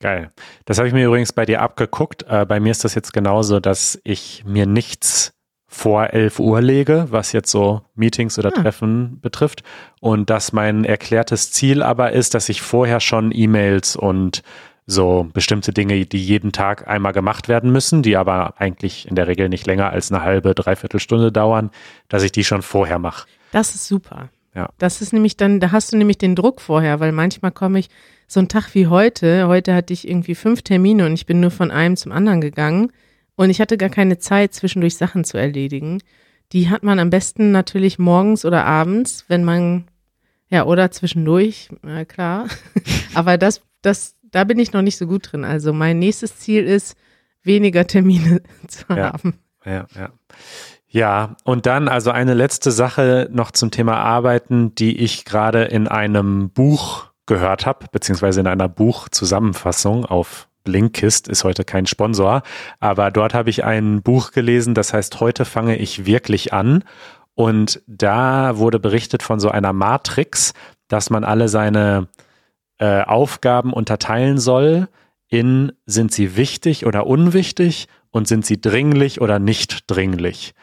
Geil. 0.00 0.32
Das 0.64 0.78
habe 0.78 0.88
ich 0.88 0.94
mir 0.94 1.06
übrigens 1.06 1.32
bei 1.32 1.46
dir 1.46 1.62
abgeguckt. 1.62 2.24
Äh, 2.28 2.44
bei 2.44 2.58
mir 2.58 2.72
ist 2.72 2.84
das 2.84 2.94
jetzt 2.94 3.12
genauso, 3.12 3.60
dass 3.60 4.00
ich 4.02 4.44
mir 4.44 4.66
nichts 4.66 5.32
vor 5.68 6.12
11 6.12 6.38
Uhr 6.38 6.60
lege, 6.60 7.06
was 7.10 7.32
jetzt 7.32 7.50
so 7.50 7.82
Meetings 7.94 8.38
oder 8.38 8.50
ah. 8.54 8.60
Treffen 8.60 9.20
betrifft. 9.20 9.62
Und 10.00 10.28
dass 10.28 10.52
mein 10.52 10.84
erklärtes 10.84 11.52
Ziel 11.52 11.82
aber 11.82 12.12
ist, 12.12 12.34
dass 12.34 12.48
ich 12.48 12.60
vorher 12.60 13.00
schon 13.00 13.32
E-Mails 13.32 13.96
und 13.96 14.42
so 14.86 15.28
bestimmte 15.32 15.72
Dinge, 15.72 16.04
die 16.04 16.24
jeden 16.24 16.52
Tag 16.52 16.88
einmal 16.88 17.12
gemacht 17.12 17.48
werden 17.48 17.70
müssen, 17.70 18.02
die 18.02 18.16
aber 18.16 18.60
eigentlich 18.60 19.08
in 19.08 19.14
der 19.14 19.28
Regel 19.28 19.48
nicht 19.48 19.66
länger 19.66 19.90
als 19.90 20.10
eine 20.10 20.22
halbe, 20.22 20.54
dreiviertel 20.54 21.00
Stunde 21.00 21.30
dauern, 21.32 21.70
dass 22.08 22.22
ich 22.22 22.32
die 22.32 22.44
schon 22.44 22.62
vorher 22.62 22.98
mache. 22.98 23.26
Das 23.52 23.74
ist 23.74 23.86
super. 23.86 24.28
Ja. 24.54 24.70
Das 24.78 25.00
ist 25.00 25.12
nämlich 25.12 25.36
dann, 25.36 25.60
da 25.60 25.72
hast 25.72 25.92
du 25.92 25.96
nämlich 25.96 26.18
den 26.18 26.36
Druck 26.36 26.60
vorher, 26.60 27.00
weil 27.00 27.12
manchmal 27.12 27.52
komme 27.52 27.78
ich 27.78 27.88
so 28.26 28.40
einen 28.40 28.48
Tag 28.48 28.74
wie 28.74 28.86
heute, 28.86 29.48
heute 29.48 29.74
hatte 29.74 29.92
ich 29.92 30.06
irgendwie 30.08 30.34
fünf 30.34 30.62
Termine 30.62 31.06
und 31.06 31.14
ich 31.14 31.26
bin 31.26 31.40
nur 31.40 31.50
von 31.50 31.70
einem 31.70 31.96
zum 31.96 32.12
anderen 32.12 32.40
gegangen 32.40 32.92
und 33.34 33.50
ich 33.50 33.60
hatte 33.60 33.78
gar 33.78 33.88
keine 33.88 34.18
Zeit, 34.18 34.52
zwischendurch 34.52 34.96
Sachen 34.96 35.24
zu 35.24 35.38
erledigen. 35.38 36.02
Die 36.52 36.68
hat 36.68 36.82
man 36.82 36.98
am 36.98 37.10
besten 37.10 37.50
natürlich 37.50 37.98
morgens 37.98 38.44
oder 38.44 38.66
abends, 38.66 39.24
wenn 39.28 39.42
man, 39.42 39.88
ja, 40.50 40.64
oder 40.64 40.90
zwischendurch, 40.90 41.70
na 41.82 42.04
klar. 42.04 42.46
Aber 43.14 43.38
das, 43.38 43.62
das, 43.80 44.16
da 44.22 44.44
bin 44.44 44.58
ich 44.58 44.72
noch 44.72 44.82
nicht 44.82 44.98
so 44.98 45.06
gut 45.06 45.32
drin. 45.32 45.44
Also 45.44 45.72
mein 45.72 45.98
nächstes 45.98 46.38
Ziel 46.38 46.64
ist, 46.64 46.94
weniger 47.42 47.86
Termine 47.86 48.42
zu 48.68 48.86
haben. 48.88 49.38
Ja, 49.64 49.72
ja. 49.72 49.86
Ja, 49.94 50.10
und 51.44 51.64
dann 51.64 51.88
also 51.88 52.10
eine 52.10 52.34
letzte 52.34 52.70
Sache 52.70 53.28
noch 53.32 53.50
zum 53.50 53.70
Thema 53.70 53.96
Arbeiten, 53.96 54.74
die 54.74 54.98
ich 54.98 55.24
gerade 55.24 55.64
in 55.64 55.88
einem 55.88 56.50
Buch 56.50 57.06
gehört 57.24 57.64
habe, 57.64 57.86
beziehungsweise 57.90 58.40
in 58.40 58.46
einer 58.46 58.68
Buchzusammenfassung 58.68 60.04
auf 60.04 60.48
Blinkist, 60.64 61.28
ist 61.28 61.44
heute 61.44 61.64
kein 61.64 61.86
Sponsor, 61.86 62.42
aber 62.78 63.10
dort 63.10 63.32
habe 63.32 63.48
ich 63.48 63.64
ein 63.64 64.02
Buch 64.02 64.32
gelesen, 64.32 64.74
das 64.74 64.92
heißt, 64.92 65.18
heute 65.20 65.44
fange 65.46 65.76
ich 65.76 66.04
wirklich 66.04 66.52
an. 66.52 66.84
Und 67.34 67.80
da 67.86 68.58
wurde 68.58 68.78
berichtet 68.78 69.22
von 69.22 69.40
so 69.40 69.48
einer 69.48 69.72
Matrix, 69.72 70.52
dass 70.88 71.08
man 71.08 71.24
alle 71.24 71.48
seine 71.48 72.08
äh, 72.78 73.00
Aufgaben 73.00 73.72
unterteilen 73.72 74.38
soll 74.38 74.88
in 75.32 75.72
sind 75.86 76.12
sie 76.12 76.36
wichtig 76.36 76.84
oder 76.84 77.06
unwichtig 77.06 77.88
und 78.12 78.28
sind 78.28 78.46
sie 78.46 78.60
dringlich 78.60 79.20
oder 79.20 79.40
nicht 79.40 79.90
dringlich. 79.90 80.54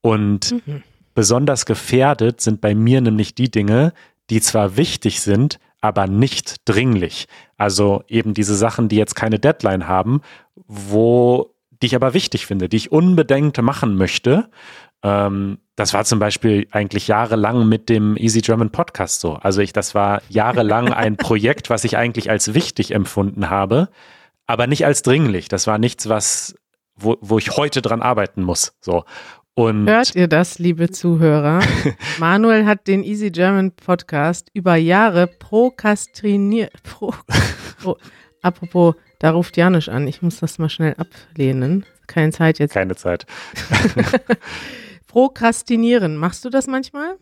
Und 0.00 0.52
mhm. 0.66 0.84
besonders 1.14 1.66
gefährdet 1.66 2.40
sind 2.40 2.60
bei 2.60 2.76
mir 2.76 3.00
nämlich 3.00 3.34
die 3.34 3.50
Dinge, 3.50 3.92
die 4.30 4.40
zwar 4.40 4.76
wichtig 4.76 5.20
sind, 5.20 5.58
aber 5.80 6.06
nicht 6.06 6.56
dringlich. 6.64 7.26
Also 7.56 8.04
eben 8.08 8.34
diese 8.34 8.54
Sachen, 8.54 8.88
die 8.88 8.96
jetzt 8.96 9.14
keine 9.14 9.38
Deadline 9.38 9.88
haben, 9.88 10.20
wo 10.54 11.54
die 11.80 11.86
ich 11.86 11.94
aber 11.94 12.14
wichtig 12.14 12.46
finde, 12.46 12.68
die 12.68 12.76
ich 12.76 12.92
unbedingt 12.92 13.60
machen 13.62 13.96
möchte. 13.96 14.50
Ähm, 15.02 15.58
das 15.76 15.94
war 15.94 16.04
zum 16.04 16.18
Beispiel 16.18 16.66
eigentlich 16.72 17.06
jahrelang 17.06 17.68
mit 17.68 17.88
dem 17.88 18.16
Easy 18.16 18.40
German 18.40 18.70
Podcast 18.70 19.20
so. 19.20 19.34
Also 19.34 19.60
ich, 19.60 19.72
das 19.72 19.94
war 19.94 20.22
jahrelang 20.28 20.88
ein 20.92 21.16
Projekt, 21.16 21.70
was 21.70 21.84
ich 21.84 21.96
eigentlich 21.96 22.30
als 22.30 22.54
wichtig 22.54 22.92
empfunden 22.92 23.48
habe, 23.48 23.88
aber 24.46 24.66
nicht 24.66 24.84
als 24.84 25.02
dringlich. 25.02 25.48
Das 25.48 25.66
war 25.66 25.78
nichts, 25.78 26.08
was, 26.08 26.56
wo, 26.98 27.16
wo 27.20 27.38
ich 27.38 27.56
heute 27.56 27.82
dran 27.82 28.02
arbeiten 28.02 28.42
muss. 28.42 28.72
So. 28.80 29.04
Und 29.54 29.88
Hört 29.88 30.14
ihr 30.14 30.28
das, 30.28 30.58
liebe 30.58 30.90
Zuhörer? 30.90 31.60
Manuel 32.18 32.64
hat 32.64 32.86
den 32.86 33.02
Easy 33.02 33.30
German 33.30 33.72
Podcast 33.72 34.50
über 34.52 34.76
Jahre 34.76 35.26
prokrastiniert. 35.26 36.80
Pro, 36.84 37.12
pro, 37.80 37.96
apropos, 38.40 38.94
da 39.18 39.30
ruft 39.30 39.56
Janusz 39.56 39.88
an. 39.88 40.06
Ich 40.06 40.22
muss 40.22 40.38
das 40.38 40.58
mal 40.58 40.68
schnell 40.68 40.94
ablehnen. 40.94 41.84
Keine 42.06 42.30
Zeit 42.30 42.60
jetzt. 42.60 42.74
Keine 42.74 42.94
Zeit. 42.94 43.26
Prokrastinieren. 45.08 46.16
Machst 46.16 46.44
du 46.44 46.50
das 46.50 46.68
manchmal? 46.68 47.16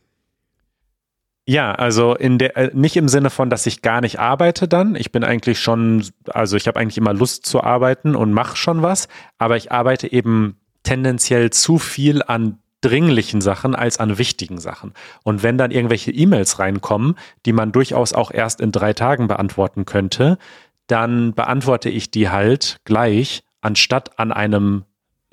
Ja, 1.48 1.72
also 1.72 2.16
in 2.16 2.38
der 2.38 2.56
äh, 2.56 2.70
nicht 2.74 2.96
im 2.96 3.08
Sinne 3.08 3.30
von, 3.30 3.50
dass 3.50 3.66
ich 3.66 3.80
gar 3.80 4.00
nicht 4.00 4.18
arbeite 4.18 4.66
dann. 4.66 4.96
Ich 4.96 5.12
bin 5.12 5.22
eigentlich 5.22 5.60
schon, 5.60 6.04
also 6.28 6.56
ich 6.56 6.66
habe 6.66 6.78
eigentlich 6.80 6.98
immer 6.98 7.14
Lust 7.14 7.46
zu 7.46 7.62
arbeiten 7.62 8.16
und 8.16 8.32
mache 8.32 8.56
schon 8.56 8.82
was, 8.82 9.06
aber 9.38 9.56
ich 9.56 9.70
arbeite 9.70 10.10
eben 10.10 10.56
tendenziell 10.82 11.50
zu 11.50 11.78
viel 11.78 12.22
an 12.22 12.58
dringlichen 12.80 13.40
Sachen 13.40 13.76
als 13.76 13.98
an 13.98 14.18
wichtigen 14.18 14.58
Sachen. 14.58 14.92
Und 15.22 15.44
wenn 15.44 15.56
dann 15.56 15.70
irgendwelche 15.70 16.10
E-Mails 16.10 16.58
reinkommen, 16.58 17.14
die 17.44 17.52
man 17.52 17.70
durchaus 17.72 18.12
auch 18.12 18.32
erst 18.32 18.60
in 18.60 18.72
drei 18.72 18.92
Tagen 18.92 19.28
beantworten 19.28 19.84
könnte, 19.84 20.38
dann 20.88 21.32
beantworte 21.32 21.88
ich 21.90 22.10
die 22.10 22.28
halt 22.28 22.78
gleich, 22.84 23.44
anstatt 23.60 24.18
an 24.18 24.32
einem 24.32 24.84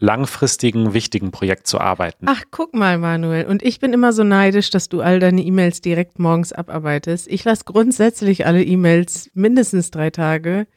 langfristigen, 0.03 0.93
wichtigen 0.93 1.31
Projekt 1.31 1.65
zu 1.65 1.79
arbeiten. 1.79 2.25
Ach, 2.27 2.43
guck 2.51 2.73
mal, 2.73 2.97
Manuel. 2.97 3.45
Und 3.45 3.63
ich 3.63 3.79
bin 3.79 3.93
immer 3.93 4.11
so 4.11 4.25
neidisch, 4.25 4.69
dass 4.69 4.89
du 4.89 4.99
all 4.99 5.21
deine 5.21 5.41
E-Mails 5.41 5.79
direkt 5.79 6.19
morgens 6.19 6.51
abarbeitest. 6.51 7.27
Ich 7.29 7.45
lasse 7.45 7.63
grundsätzlich 7.63 8.45
alle 8.45 8.63
E-Mails 8.63 9.31
mindestens 9.33 9.91
drei 9.91 10.09
Tage 10.09 10.67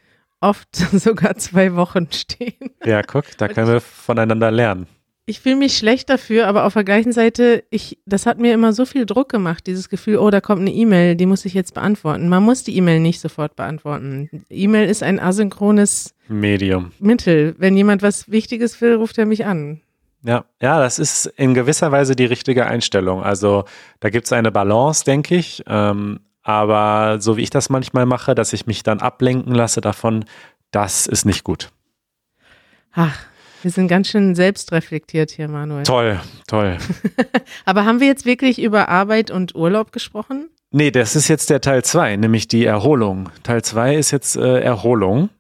oft 0.41 0.77
sogar 0.93 1.35
zwei 1.37 1.75
Wochen 1.75 2.07
stehen. 2.13 2.71
Ja, 2.85 3.03
guck, 3.03 3.37
da 3.37 3.49
können 3.49 3.67
wir 3.67 3.81
voneinander 3.81 4.53
lernen. 4.53 4.87
Ich 5.29 5.41
fühle 5.41 5.57
mich 5.57 5.77
schlecht 5.77 6.09
dafür, 6.09 6.47
aber 6.47 6.65
auf 6.65 6.75
der 6.75 6.85
gleichen 6.85 7.11
Seite, 7.11 7.65
ich, 7.71 7.99
das 8.07 8.27
hat 8.27 8.39
mir 8.39 8.55
immer 8.55 8.73
so 8.73 8.87
viel 8.87 9.07
Druck 9.07 9.29
gemacht, 9.29 9.67
dieses 9.67 9.89
Gefühl, 9.89 10.19
oh, 10.19 10.31
da 10.31 10.41
kommt 10.41 10.61
eine 10.61 10.71
E-Mail, 10.71 11.17
die 11.17 11.27
muss 11.27 11.45
ich 11.45 11.53
jetzt 11.53 11.75
beantworten. 11.75 12.29
Man 12.29 12.45
muss 12.45 12.63
die 12.63 12.77
E-Mail 12.77 13.01
nicht 13.01 13.21
sofort 13.21 13.57
beantworten. 13.57 14.31
E-Mail 14.49 14.89
ist 14.89 15.03
ein 15.03 15.19
asynchrones 15.19 16.15
Medium. 16.29 16.93
Mittel. 17.01 17.57
Wenn 17.59 17.77
jemand 17.77 18.03
was 18.03 18.31
Wichtiges 18.31 18.81
will, 18.81 18.95
ruft 18.95 19.19
er 19.19 19.27
mich 19.27 19.45
an. 19.45 19.81
Ja, 20.23 20.45
ja, 20.63 20.79
das 20.79 21.01
ist 21.01 21.27
in 21.37 21.55
gewisser 21.55 21.91
Weise 21.91 22.15
die 22.15 22.25
richtige 22.25 22.67
Einstellung. 22.67 23.25
Also 23.25 23.65
da 23.99 24.11
gibt 24.11 24.27
es 24.27 24.33
eine 24.33 24.53
Balance, 24.53 25.05
denke 25.05 25.35
ich. 25.35 25.65
Ähm, 25.67 26.21
aber 26.43 27.21
so 27.21 27.37
wie 27.37 27.43
ich 27.43 27.51
das 27.51 27.69
manchmal 27.69 28.07
mache, 28.07 28.37
dass 28.37 28.53
ich 28.53 28.67
mich 28.67 28.85
dann 28.85 29.01
ablenken 29.01 29.55
lasse 29.57 29.81
davon, 29.81 30.25
das 30.71 31.09
ist 31.09 31.25
nicht 31.25 31.43
gut. 31.43 31.71
Ach, 32.93 33.19
wir 33.63 33.71
sind 33.71 33.89
ganz 33.89 34.09
schön 34.09 34.35
selbstreflektiert 34.35 35.31
hier, 35.31 35.49
Manuel. 35.49 35.85
Toll, 35.85 36.21
toll. 36.47 36.79
aber 37.65 37.85
haben 37.85 38.01
wir 38.01 38.07
jetzt 38.07 38.27
wirklich 38.27 38.61
über 38.61 38.89
Arbeit 38.89 39.31
und 39.31 39.55
Urlaub 39.55 39.93
gesprochen? 39.93 40.51
Nee, 40.71 40.91
das 40.91 41.17
ist 41.17 41.29
jetzt 41.29 41.51
der 41.51 41.61
Teil 41.61 41.85
2, 41.85 42.17
nämlich 42.17 42.49
die 42.49 42.65
Erholung. 42.65 43.31
Teil 43.43 43.63
2 43.63 43.97
ist 43.97 44.11
jetzt 44.11 44.37
äh, 44.37 44.61
Erholung. 44.61 45.31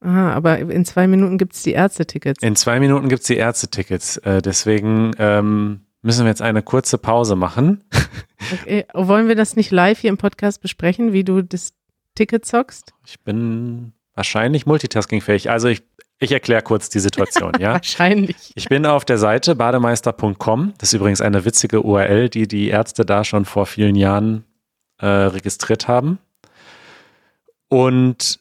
Aha, 0.00 0.32
aber 0.32 0.58
in 0.58 0.84
zwei 0.84 1.06
Minuten 1.06 1.38
gibt 1.38 1.54
es 1.54 1.62
die 1.62 1.72
Ärztetickets. 1.72 2.42
In 2.42 2.56
zwei 2.56 2.78
Minuten 2.78 3.08
gibt 3.08 3.22
es 3.22 3.26
die 3.26 3.36
Ärztetickets. 3.36 4.18
Äh, 4.18 4.42
deswegen 4.42 5.12
ähm, 5.18 5.80
müssen 6.02 6.24
wir 6.24 6.28
jetzt 6.28 6.42
eine 6.42 6.62
kurze 6.62 6.98
Pause 6.98 7.36
machen. 7.36 7.84
Okay. 8.52 8.84
Wollen 8.92 9.26
wir 9.26 9.36
das 9.36 9.56
nicht 9.56 9.70
live 9.70 10.00
hier 10.00 10.10
im 10.10 10.18
Podcast 10.18 10.60
besprechen, 10.60 11.14
wie 11.14 11.24
du 11.24 11.40
das 11.40 11.72
Ticket 12.14 12.44
zockst? 12.44 12.92
Ich 13.06 13.20
bin 13.20 13.94
wahrscheinlich 14.14 14.66
multitaskingfähig. 14.66 15.48
Also 15.48 15.68
ich, 15.68 15.82
ich 16.18 16.32
erkläre 16.32 16.62
kurz 16.62 16.88
die 16.88 17.00
Situation, 17.00 17.52
ja? 17.58 17.74
wahrscheinlich. 17.74 18.52
Ich 18.54 18.68
bin 18.68 18.86
auf 18.86 19.04
der 19.04 19.18
Seite 19.18 19.54
bademeister.com. 19.54 20.74
Das 20.78 20.90
ist 20.90 20.94
übrigens 20.94 21.20
eine 21.20 21.44
witzige 21.44 21.82
URL, 21.82 22.28
die 22.28 22.48
die 22.48 22.68
Ärzte 22.68 23.04
da 23.04 23.24
schon 23.24 23.44
vor 23.44 23.66
vielen 23.66 23.96
Jahren 23.96 24.44
äh, 24.98 25.06
registriert 25.06 25.88
haben. 25.88 26.18
Und 27.68 28.40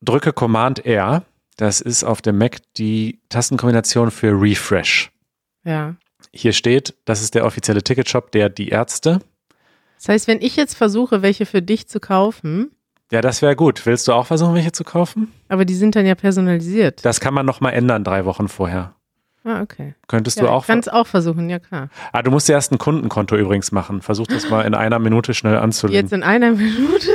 drücke 0.00 0.32
Command 0.32 0.84
R. 0.84 1.24
Das 1.56 1.80
ist 1.80 2.02
auf 2.02 2.20
dem 2.20 2.38
Mac 2.38 2.58
die 2.76 3.20
Tastenkombination 3.28 4.10
für 4.10 4.32
Refresh. 4.32 5.12
Ja. 5.64 5.94
Hier 6.32 6.52
steht, 6.52 6.94
das 7.04 7.22
ist 7.22 7.34
der 7.34 7.44
offizielle 7.46 7.82
Ticketshop 7.82 8.32
der 8.32 8.48
Die 8.48 8.70
Ärzte. 8.70 9.20
Das 9.96 10.08
heißt, 10.08 10.26
wenn 10.26 10.42
ich 10.42 10.56
jetzt 10.56 10.74
versuche, 10.74 11.22
welche 11.22 11.46
für 11.46 11.62
dich 11.62 11.86
zu 11.86 12.00
kaufen. 12.00 12.73
Ja, 13.12 13.20
das 13.20 13.42
wäre 13.42 13.54
gut. 13.54 13.84
Willst 13.86 14.08
du 14.08 14.12
auch 14.12 14.26
versuchen, 14.26 14.54
welche 14.54 14.72
zu 14.72 14.84
kaufen? 14.84 15.32
Aber 15.48 15.64
die 15.64 15.74
sind 15.74 15.94
dann 15.94 16.06
ja 16.06 16.14
personalisiert. 16.14 17.04
Das 17.04 17.20
kann 17.20 17.34
man 17.34 17.46
nochmal 17.46 17.74
ändern, 17.74 18.02
drei 18.02 18.24
Wochen 18.24 18.48
vorher. 18.48 18.94
Ah, 19.44 19.60
okay. 19.60 19.94
Könntest 20.08 20.38
ja, 20.38 20.44
du 20.44 20.48
auch. 20.48 20.62
Ich 20.62 20.66
kann 20.66 20.78
es 20.78 20.88
auch 20.88 21.06
versuchen, 21.06 21.50
ja 21.50 21.58
klar. 21.58 21.90
Ah, 22.12 22.22
du 22.22 22.30
musst 22.30 22.48
erst 22.48 22.72
ein 22.72 22.78
Kundenkonto 22.78 23.36
übrigens 23.36 23.72
machen. 23.72 24.00
Versuch 24.00 24.26
das 24.26 24.48
mal 24.48 24.62
in 24.62 24.74
einer 24.74 24.98
Minute 24.98 25.34
schnell 25.34 25.58
anzulegen. 25.58 26.02
Jetzt 26.02 26.12
in 26.14 26.22
einer 26.22 26.52
Minute? 26.52 27.10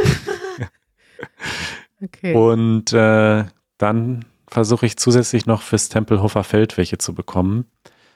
okay. 2.03 2.35
Und 2.35 2.93
äh, 2.93 3.45
dann 3.79 4.25
versuche 4.47 4.85
ich 4.85 4.97
zusätzlich 4.97 5.47
noch 5.47 5.63
fürs 5.63 5.89
Tempelhofer 5.89 6.43
Feld 6.43 6.77
welche 6.77 6.99
zu 6.99 7.15
bekommen. 7.15 7.65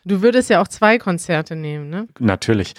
Du 0.06 0.22
würdest 0.22 0.50
ja 0.50 0.62
auch 0.62 0.68
zwei 0.68 1.00
Konzerte 1.00 1.56
nehmen, 1.56 1.90
ne? 1.90 2.08
Natürlich. 2.20 2.74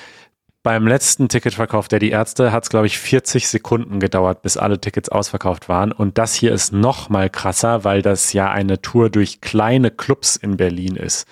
Beim 0.65 0.87
letzten 0.87 1.29
Ticketverkauf 1.29 1.89
der 1.89 1.99
Die 1.99 2.09
Ärzte 2.09 2.51
hat 2.51 2.63
es, 2.63 2.71
glaube 2.71 2.87
ich, 2.87 2.99
40 2.99 3.49
Sekunden 3.49 4.01
gedauert, 4.01 4.41
bis 4.41 4.57
alle 4.57 4.81
Tickets 4.81 5.11
ausverkauft 5.11 5.69
waren. 5.69 5.93
Und 5.93 6.17
das 6.17 6.33
hier 6.35 6.53
ist 6.53 6.73
noch 6.73 7.11
mal 7.11 7.29
krasser, 7.29 7.85
weil 7.85 8.01
das 8.01 8.33
ja 8.33 8.51
eine 8.51 8.81
Tour 8.81 9.11
durch 9.11 9.43
kleine 9.43 9.91
Clubs 9.91 10.37
in 10.37 10.57
Berlin 10.57 10.97
ist. 10.97 11.27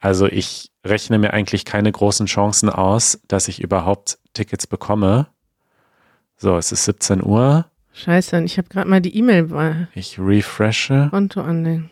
Also 0.00 0.26
ich 0.26 0.72
rechne 0.86 1.18
mir 1.18 1.34
eigentlich 1.34 1.66
keine 1.66 1.92
großen 1.92 2.24
Chancen 2.24 2.70
aus, 2.70 3.20
dass 3.28 3.48
ich 3.48 3.60
überhaupt 3.60 4.18
Tickets 4.32 4.66
bekomme. 4.66 5.26
So, 6.38 6.56
es 6.56 6.72
ist 6.72 6.86
17 6.86 7.22
Uhr. 7.22 7.66
Scheiße, 7.92 8.42
ich 8.42 8.56
habe 8.56 8.68
gerade 8.68 8.88
mal 8.88 9.02
die 9.02 9.14
E-Mail. 9.14 9.88
Ich 9.94 10.18
refreshe. 10.18 11.08
Konto 11.10 11.42
anlegen. 11.42 11.90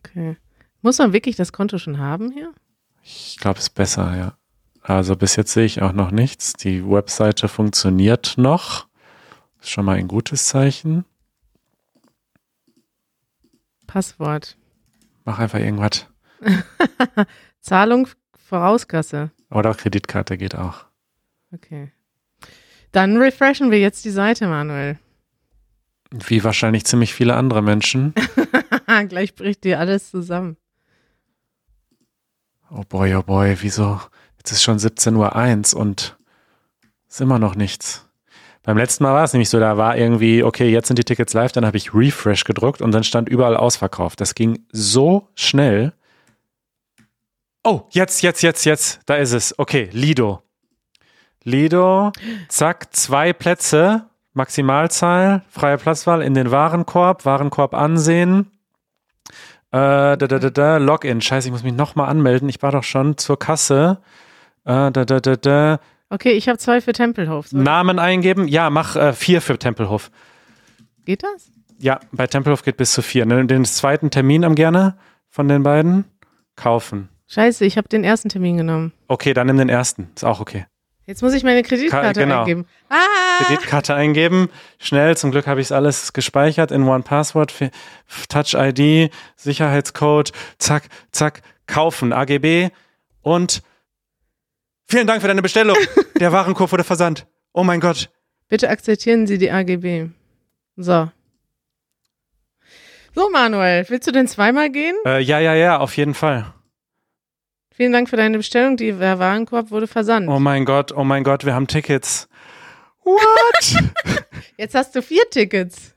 Okay. 0.00 0.36
Muss 0.82 0.98
man 0.98 1.14
wirklich 1.14 1.36
das 1.36 1.54
Konto 1.54 1.78
schon 1.78 1.98
haben 1.98 2.32
hier? 2.32 2.52
Ich 3.02 3.38
glaube, 3.40 3.60
es 3.60 3.68
ist 3.68 3.74
besser, 3.74 4.14
ja. 4.14 4.36
Also 4.86 5.16
bis 5.16 5.34
jetzt 5.34 5.52
sehe 5.52 5.64
ich 5.64 5.82
auch 5.82 5.92
noch 5.92 6.12
nichts. 6.12 6.52
Die 6.52 6.88
Webseite 6.88 7.48
funktioniert 7.48 8.34
noch. 8.36 8.86
Ist 9.60 9.70
schon 9.70 9.84
mal 9.84 9.96
ein 9.96 10.06
gutes 10.06 10.46
Zeichen. 10.46 11.04
Passwort. 13.88 14.56
Mach 15.24 15.40
einfach 15.40 15.58
irgendwas. 15.58 16.06
Zahlung 17.60 18.06
Vorauskasse. 18.38 19.32
Oder 19.50 19.74
Kreditkarte 19.74 20.38
geht 20.38 20.54
auch. 20.54 20.84
Okay. 21.52 21.90
Dann 22.92 23.16
refreshen 23.16 23.72
wir 23.72 23.80
jetzt 23.80 24.04
die 24.04 24.10
Seite, 24.10 24.46
Manuel. 24.46 25.00
Wie 26.12 26.44
wahrscheinlich 26.44 26.84
ziemlich 26.84 27.12
viele 27.12 27.34
andere 27.34 27.60
Menschen. 27.60 28.14
Gleich 29.08 29.34
bricht 29.34 29.64
dir 29.64 29.80
alles 29.80 30.12
zusammen. 30.12 30.56
Oh 32.70 32.82
boy, 32.88 33.16
oh 33.16 33.22
boy, 33.24 33.56
wieso? 33.60 34.00
Jetzt 34.46 34.52
ist 34.52 34.62
schon 34.62 34.78
17.01 34.78 35.74
Uhr 35.74 35.80
und 35.80 36.16
ist 37.08 37.20
immer 37.20 37.40
noch 37.40 37.56
nichts. 37.56 38.08
Beim 38.62 38.78
letzten 38.78 39.02
Mal 39.02 39.12
war 39.12 39.24
es 39.24 39.32
nämlich 39.32 39.48
so, 39.48 39.58
da 39.58 39.76
war 39.76 39.96
irgendwie, 39.96 40.44
okay, 40.44 40.70
jetzt 40.70 40.86
sind 40.86 41.00
die 41.00 41.04
Tickets 41.04 41.34
live, 41.34 41.50
dann 41.50 41.66
habe 41.66 41.76
ich 41.76 41.92
Refresh 41.92 42.44
gedruckt 42.44 42.80
und 42.80 42.92
dann 42.92 43.02
stand 43.02 43.28
überall 43.28 43.56
ausverkauft. 43.56 44.20
Das 44.20 44.36
ging 44.36 44.64
so 44.70 45.26
schnell. 45.34 45.94
Oh, 47.64 47.88
jetzt, 47.90 48.22
jetzt, 48.22 48.42
jetzt, 48.42 48.64
jetzt, 48.64 49.00
da 49.06 49.16
ist 49.16 49.32
es. 49.32 49.58
Okay, 49.58 49.88
Lido. 49.90 50.44
Lido, 51.42 52.12
zack, 52.48 52.94
zwei 52.94 53.32
Plätze. 53.32 54.04
Maximalzahl, 54.32 55.42
freie 55.48 55.76
Platzwahl 55.76 56.22
in 56.22 56.34
den 56.34 56.52
Warenkorb, 56.52 57.24
Warenkorb 57.24 57.74
ansehen. 57.74 58.52
Äh, 59.72 60.16
da, 60.16 60.16
da, 60.16 60.38
da, 60.38 60.50
da, 60.50 60.76
Login. 60.76 61.20
Scheiße, 61.20 61.48
ich 61.48 61.52
muss 61.52 61.64
mich 61.64 61.74
nochmal 61.74 62.08
anmelden. 62.08 62.48
Ich 62.48 62.62
war 62.62 62.70
doch 62.70 62.84
schon 62.84 63.18
zur 63.18 63.40
Kasse. 63.40 63.98
Äh, 64.66 64.90
da, 64.90 65.04
da, 65.04 65.20
da, 65.20 65.36
da. 65.36 65.80
Okay, 66.10 66.32
ich 66.32 66.48
habe 66.48 66.58
zwei 66.58 66.80
für 66.80 66.92
Tempelhof. 66.92 67.48
So. 67.48 67.56
Namen 67.56 67.98
eingeben. 67.98 68.46
Ja, 68.48 68.68
mach 68.70 68.96
äh, 68.96 69.12
vier 69.12 69.40
für 69.40 69.58
Tempelhof. 69.58 70.10
Geht 71.04 71.22
das? 71.22 71.50
Ja, 71.78 72.00
bei 72.12 72.26
Tempelhof 72.26 72.62
geht 72.62 72.76
bis 72.76 72.92
zu 72.92 73.02
vier. 73.02 73.26
Nimm 73.26 73.48
den 73.48 73.64
zweiten 73.64 74.10
Termin 74.10 74.44
am 74.44 74.54
gerne 74.54 74.96
von 75.28 75.48
den 75.48 75.62
beiden. 75.62 76.04
Kaufen. 76.56 77.08
Scheiße, 77.28 77.64
ich 77.64 77.76
habe 77.76 77.88
den 77.88 78.02
ersten 78.02 78.28
Termin 78.28 78.56
genommen. 78.56 78.92
Okay, 79.08 79.34
dann 79.34 79.46
nimm 79.48 79.58
den 79.58 79.68
ersten. 79.68 80.10
Ist 80.14 80.24
auch 80.24 80.40
okay. 80.40 80.66
Jetzt 81.04 81.22
muss 81.22 81.34
ich 81.34 81.44
meine 81.44 81.62
Kreditkarte 81.62 82.18
Ka- 82.18 82.24
genau. 82.24 82.40
eingeben. 82.40 82.66
Ah! 82.88 83.44
Kreditkarte 83.44 83.94
eingeben. 83.94 84.48
Schnell, 84.78 85.16
zum 85.16 85.30
Glück 85.32 85.46
habe 85.46 85.60
ich 85.60 85.66
es 85.66 85.72
alles 85.72 86.12
gespeichert 86.12 86.70
in 86.72 86.82
One 86.84 87.02
Password, 87.04 87.52
Touch 88.28 88.54
ID, 88.54 89.12
Sicherheitscode, 89.36 90.32
zack, 90.58 90.84
zack, 91.12 91.42
kaufen, 91.66 92.12
AGB 92.12 92.70
und 93.22 93.62
vielen 94.86 95.06
Dank 95.06 95.20
für 95.22 95.28
deine 95.28 95.42
Bestellung. 95.42 95.76
Der 96.20 96.32
Warenkorb 96.32 96.72
wurde 96.72 96.84
versandt. 96.84 97.26
Oh 97.52 97.64
mein 97.64 97.80
Gott. 97.80 98.10
Bitte 98.48 98.68
akzeptieren 98.70 99.26
Sie 99.26 99.38
die 99.38 99.50
AGB. 99.50 100.08
So. 100.76 101.10
So, 103.14 103.30
Manuel, 103.30 103.86
willst 103.88 104.06
du 104.06 104.12
denn 104.12 104.28
zweimal 104.28 104.70
gehen? 104.70 104.94
Äh, 105.06 105.20
ja, 105.20 105.38
ja, 105.40 105.54
ja, 105.54 105.78
auf 105.78 105.96
jeden 105.96 106.14
Fall. 106.14 106.52
Vielen 107.74 107.92
Dank 107.92 108.08
für 108.08 108.16
deine 108.16 108.36
Bestellung. 108.36 108.76
Die- 108.76 108.92
Der 108.92 109.18
Warenkorb 109.18 109.70
wurde 109.70 109.86
versandt. 109.86 110.28
Oh 110.28 110.38
mein 110.38 110.64
Gott, 110.64 110.92
oh 110.92 111.04
mein 111.04 111.24
Gott, 111.24 111.44
wir 111.44 111.54
haben 111.54 111.66
Tickets. 111.66 112.28
What? 113.04 113.84
Jetzt 114.58 114.74
hast 114.74 114.94
du 114.94 115.02
vier 115.02 115.28
Tickets. 115.30 115.94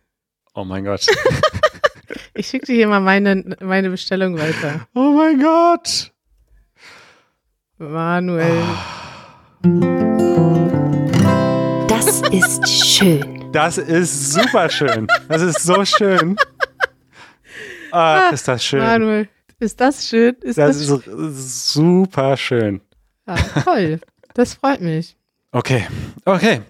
oh 0.53 0.63
mein 0.63 0.83
Gott. 0.85 1.05
Ich 2.33 2.47
schicke 2.47 2.67
dir 2.67 2.75
hier 2.75 2.87
mal 2.87 3.01
meine, 3.01 3.57
meine 3.59 3.89
Bestellung 3.89 4.37
weiter. 4.37 4.87
Oh 4.95 5.11
mein 5.11 5.41
Gott. 5.41 6.13
Manuel. 7.79 8.61
Das 11.87 12.21
ist 12.29 12.67
schön. 12.67 13.49
Das 13.53 13.77
ist 13.77 14.33
super 14.33 14.69
schön. 14.69 15.07
Das 15.29 15.41
ist 15.41 15.63
so 15.63 15.85
schön. 15.85 16.35
Ah, 17.91 18.29
ist 18.33 18.47
das 18.49 18.63
schön. 18.65 18.79
Manuel, 18.79 19.29
ist 19.59 19.79
das 19.79 20.05
schön? 20.07 20.35
Ist 20.41 20.57
das, 20.57 20.77
Das 20.77 20.89
ist 20.89 21.73
super 21.73 22.35
schön. 22.35 22.81
ja, 23.25 23.35
toll. 23.63 23.99
Das 24.33 24.55
freut 24.55 24.81
mich. 24.81 25.15
Okay, 25.53 25.87
okay. 26.25 26.61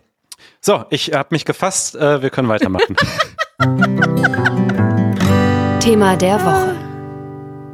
So, 0.61 0.85
ich 0.91 1.11
habe 1.13 1.29
mich 1.31 1.43
gefasst. 1.43 1.95
Äh, 1.95 2.21
wir 2.21 2.29
können 2.29 2.47
weitermachen. 2.49 2.95
Thema 5.79 6.15
der 6.15 6.39
Woche. 6.45 6.88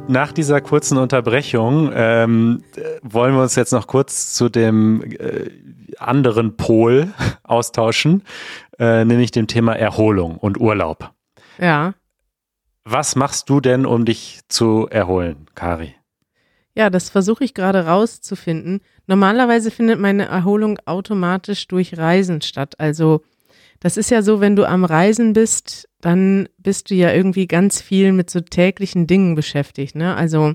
Nach 0.08 0.30
dieser 0.30 0.60
kurzen 0.60 0.98
Unterbrechung 0.98 1.90
ähm, 1.92 2.62
äh, 2.76 3.00
wollen 3.02 3.34
wir 3.34 3.42
uns 3.42 3.56
jetzt 3.56 3.72
noch 3.72 3.88
kurz 3.88 4.34
zu 4.34 4.48
dem 4.48 5.02
äh, 5.02 5.50
anderen 5.98 6.56
Pol 6.56 7.12
austauschen, 7.42 8.22
äh, 8.78 9.04
nämlich 9.04 9.32
dem 9.32 9.48
Thema 9.48 9.74
Erholung 9.74 10.36
und 10.36 10.60
Urlaub. 10.60 11.10
Ja. 11.58 11.94
Was 12.84 13.16
machst 13.16 13.50
du 13.50 13.60
denn, 13.60 13.84
um 13.84 14.04
dich 14.04 14.42
zu 14.48 14.86
erholen, 14.88 15.46
Kari? 15.56 15.96
Ja, 16.76 16.88
das 16.88 17.10
versuche 17.10 17.42
ich 17.42 17.52
gerade 17.52 17.86
rauszufinden. 17.86 18.80
Normalerweise 19.06 19.72
findet 19.72 19.98
meine 19.98 20.26
Erholung 20.26 20.78
automatisch 20.84 21.66
durch 21.66 21.98
Reisen 21.98 22.42
statt. 22.42 22.74
Also 22.78 23.22
das 23.80 23.96
ist 23.96 24.10
ja 24.10 24.22
so, 24.22 24.40
wenn 24.40 24.56
du 24.56 24.68
am 24.68 24.84
Reisen 24.84 25.32
bist, 25.32 25.88
dann 26.00 26.48
bist 26.58 26.90
du 26.90 26.94
ja 26.94 27.12
irgendwie 27.12 27.46
ganz 27.46 27.80
viel 27.80 28.12
mit 28.12 28.30
so 28.30 28.40
täglichen 28.40 29.06
Dingen 29.06 29.34
beschäftigt. 29.34 29.94
Ne? 29.94 30.14
Also 30.14 30.54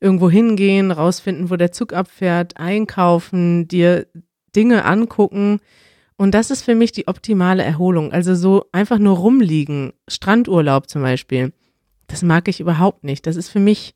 irgendwo 0.00 0.30
hingehen, 0.30 0.90
rausfinden, 0.90 1.50
wo 1.50 1.56
der 1.56 1.72
Zug 1.72 1.92
abfährt, 1.92 2.56
einkaufen, 2.56 3.68
dir 3.68 4.06
Dinge 4.54 4.84
angucken. 4.84 5.60
Und 6.16 6.34
das 6.34 6.50
ist 6.50 6.62
für 6.62 6.74
mich 6.74 6.92
die 6.92 7.08
optimale 7.08 7.62
Erholung. 7.62 8.12
Also 8.12 8.34
so 8.34 8.64
einfach 8.72 8.98
nur 8.98 9.18
rumliegen, 9.18 9.92
Strandurlaub 10.08 10.88
zum 10.88 11.02
Beispiel. 11.02 11.52
Das 12.06 12.22
mag 12.22 12.48
ich 12.48 12.60
überhaupt 12.60 13.04
nicht. 13.04 13.26
Das 13.26 13.36
ist 13.36 13.48
für 13.48 13.60
mich 13.60 13.94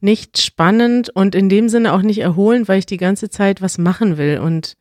nicht 0.00 0.40
spannend 0.40 1.10
und 1.10 1.34
in 1.34 1.48
dem 1.48 1.68
Sinne 1.68 1.92
auch 1.92 2.02
nicht 2.02 2.20
erholend, 2.20 2.68
weil 2.68 2.78
ich 2.78 2.86
die 2.86 2.96
ganze 2.96 3.28
Zeit 3.28 3.60
was 3.60 3.78
machen 3.78 4.16
will. 4.16 4.38
Und 4.38 4.76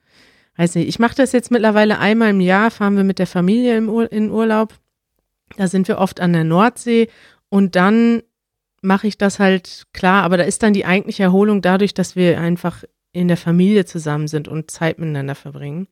weiß 0.60 0.76
nicht, 0.76 0.89
ich 0.89 1.00
mache 1.00 1.15
das 1.15 1.32
jetzt 1.32 1.52
mittlerweile 1.52 2.00
einmal 2.00 2.32
im 2.32 2.41
Jahr, 2.41 2.69
fahren 2.69 2.98
wir 2.98 3.06
mit 3.06 3.17
der 3.17 3.28
Familie 3.28 3.78
im 3.78 3.88
Ur 3.88 4.12
in 4.12 4.30
Urlaub. 4.30 4.74
Da 5.56 5.67
sind 5.67 5.88
wir 5.88 5.98
oft 5.98 6.19
an 6.19 6.34
der 6.34 6.43
Nordsee 6.43 7.08
und 7.48 7.78
dann 7.78 8.22
mache 8.82 9.08
ich 9.08 9.17
das 9.17 9.39
halt 9.39 9.88
klar, 9.93 10.24
aber 10.24 10.36
da 10.38 10.43
ist 10.43 10.62
dann 10.62 10.74
die 10.74 10.86
eigentliche 10.86 11.24
Erholung 11.24 11.62
dadurch, 11.62 11.93
dass 11.93 12.15
wir 12.15 12.39
einfach 12.39 12.84
in 13.13 13.30
der 13.30 13.38
Familie 13.38 13.86
zusammen 13.86 14.28
sind 14.28 14.48
und 14.48 14.69
Zeit 14.69 15.00
miteinander 15.00 15.36
verbringen. 15.36 15.88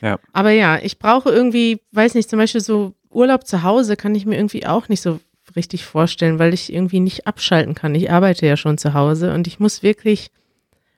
Ja. 0.00 0.18
Aber 0.32 0.50
ja, 0.50 0.78
ich 0.78 0.98
brauche 0.98 1.30
irgendwie, 1.30 1.80
weiß 1.92 2.14
nicht, 2.14 2.30
zum 2.30 2.38
Beispiel 2.38 2.62
so 2.62 2.94
Urlaub 3.10 3.46
zu 3.46 3.62
Hause 3.62 3.96
kann 3.96 4.14
ich 4.14 4.24
mir 4.24 4.36
irgendwie 4.36 4.66
auch 4.66 4.88
nicht 4.88 5.02
so 5.02 5.20
richtig 5.54 5.84
vorstellen, 5.84 6.38
weil 6.38 6.54
ich 6.54 6.72
irgendwie 6.72 7.00
nicht 7.00 7.26
abschalten 7.26 7.74
kann. 7.74 7.94
Ich 7.94 8.10
arbeite 8.10 8.46
ja 8.46 8.56
schon 8.56 8.78
zu 8.78 8.94
Hause 8.94 9.34
und 9.34 9.46
ich 9.46 9.60
muss 9.60 9.82
wirklich 9.82 10.30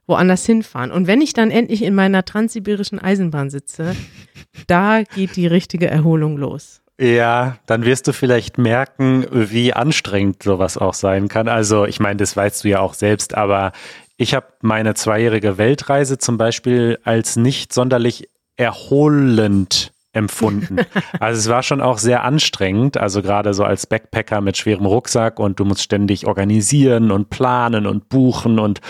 woanders 0.07 0.45
hinfahren. 0.47 0.91
Und 0.91 1.07
wenn 1.07 1.21
ich 1.21 1.33
dann 1.33 1.51
endlich 1.51 1.83
in 1.83 1.95
meiner 1.95 2.25
transsibirischen 2.25 2.99
Eisenbahn 2.99 3.51
sitze, 3.51 3.97
da 4.67 5.03
geht 5.03 5.37
die 5.37 5.47
richtige 5.47 5.89
Erholung 5.89 6.37
los. 6.37 6.81
Ja, 7.01 7.59
dann 7.67 7.85
wirst 7.85 8.07
du 8.07 8.13
vielleicht 8.13 8.57
merken, 8.57 9.27
wie 9.31 9.73
anstrengend 9.73 10.43
sowas 10.43 10.79
auch 10.79 10.95
sein 10.95 11.27
kann. 11.27 11.49
Also 11.49 11.87
ich 11.87 11.99
meine, 11.99 12.19
das 12.19 12.37
weißt 12.37 12.63
du 12.63 12.69
ja 12.69 12.79
auch 12.81 12.95
selbst, 12.95 13.35
aber 13.35 13.73
ich 14.17 14.35
habe 14.35 14.47
meine 14.61 14.95
zweijährige 14.95 15.59
Weltreise 15.59 16.19
zum 16.19 16.39
Beispiel 16.39 16.99
als 17.03 17.35
nicht 17.35 17.73
sonderlich 17.73 18.29
erholend 18.57 19.94
empfunden. 20.15 20.79
Also 21.21 21.39
es 21.39 21.49
war 21.49 21.63
schon 21.63 21.81
auch 21.81 21.99
sehr 21.99 22.23
anstrengend, 22.25 22.97
also 22.97 23.23
gerade 23.23 23.55
so 23.55 23.65
als 23.65 23.87
Backpacker 23.87 24.41
mit 24.41 24.57
schwerem 24.57 24.87
Rucksack 24.87 25.39
und 25.39 25.61
du 25.61 25.65
musst 25.65 25.83
ständig 25.83 26.27
organisieren 26.27 27.11
und 27.11 27.31
planen 27.31 27.87
und 27.87 28.09
buchen 28.09 28.59
und 28.59 28.81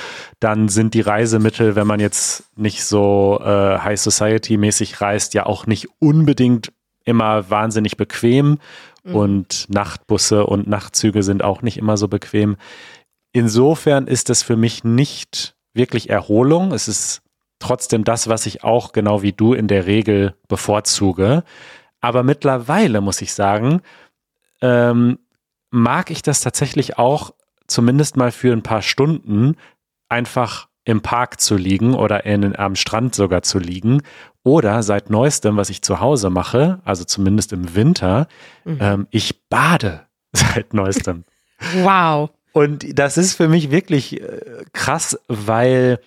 dann 0.40 0.68
sind 0.68 0.94
die 0.94 1.00
Reisemittel, 1.00 1.76
wenn 1.76 1.87
man 1.87 2.00
jetzt 2.00 2.44
nicht 2.56 2.84
so 2.84 3.40
äh, 3.42 3.78
High 3.78 4.00
Society 4.00 4.56
mäßig 4.56 5.00
reist, 5.00 5.34
ja 5.34 5.46
auch 5.46 5.66
nicht 5.66 5.88
unbedingt 6.00 6.72
immer 7.04 7.50
wahnsinnig 7.50 7.96
bequem 7.96 8.58
und 9.04 9.66
Nachtbusse 9.68 10.46
und 10.46 10.66
Nachtzüge 10.66 11.22
sind 11.22 11.44
auch 11.44 11.62
nicht 11.62 11.76
immer 11.76 11.96
so 11.96 12.08
bequem. 12.08 12.56
Insofern 13.32 14.06
ist 14.06 14.30
es 14.30 14.42
für 14.42 14.56
mich 14.56 14.82
nicht 14.82 15.56
wirklich 15.74 16.08
Erholung. 16.08 16.72
Es 16.72 16.88
ist 16.88 17.22
trotzdem 17.64 18.05
das, 18.05 18.29
was 18.29 18.46
ich 18.46 18.62
auch 18.62 18.92
genau 18.92 19.22
wie 19.22 19.33
du 19.33 19.55
in 19.55 19.68
der 19.68 19.87
Regel 19.87 20.35
bevorzuge. 20.48 21.44
Aber 22.00 22.22
mittlerweile 22.22 23.00
muss 23.00 23.22
ich 23.22 23.33
sagen, 23.33 23.81
ähm, 24.61 25.18
mag 25.70 26.11
ich 26.11 26.22
das 26.22 26.42
tatsächlich 26.42 26.98
auch 26.98 27.33
zumindest 27.66 28.16
mal 28.16 28.31
für 28.31 28.53
ein 28.53 28.62
paar 28.62 28.83
Stunden 28.83 29.57
einfach 30.09 30.68
im 30.85 31.00
Park 31.00 31.40
zu 31.40 31.57
liegen 31.57 31.94
oder 31.94 32.27
in, 32.27 32.55
am 32.57 32.77
Strand 32.77 33.14
sogar 33.14 33.42
zu 33.42 33.59
liegen. 33.59 34.03
Oder 34.42 34.83
seit 34.83 35.09
neuestem, 35.09 35.57
was 35.57 35.70
ich 35.70 35.81
zu 35.81 36.00
Hause 36.00 36.29
mache, 36.29 36.81
also 36.85 37.05
zumindest 37.05 37.55
im 37.55 37.74
Winter, 37.74 38.29
ähm, 38.66 39.07
ich 39.11 39.48
bade 39.48 40.07
seit 40.33 40.74
neuestem. 40.74 41.24
Wow. 41.83 42.31
Und 42.53 42.98
das 42.98 43.16
ist 43.16 43.35
für 43.35 43.48
mich 43.48 43.70
wirklich 43.70 44.20
äh, 44.20 44.64
krass, 44.74 45.18
weil 45.29 45.98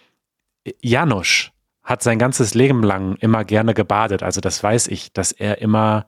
Janusz 0.82 1.51
hat 1.84 2.03
sein 2.03 2.19
ganzes 2.19 2.53
Leben 2.53 2.84
lang 2.84 3.15
immer 3.17 3.45
gerne 3.45 3.73
gebadet. 3.73 4.23
Also 4.23 4.41
das 4.41 4.62
weiß 4.62 4.88
ich, 4.89 5.13
dass 5.13 5.32
er 5.32 5.62
immer 5.62 6.06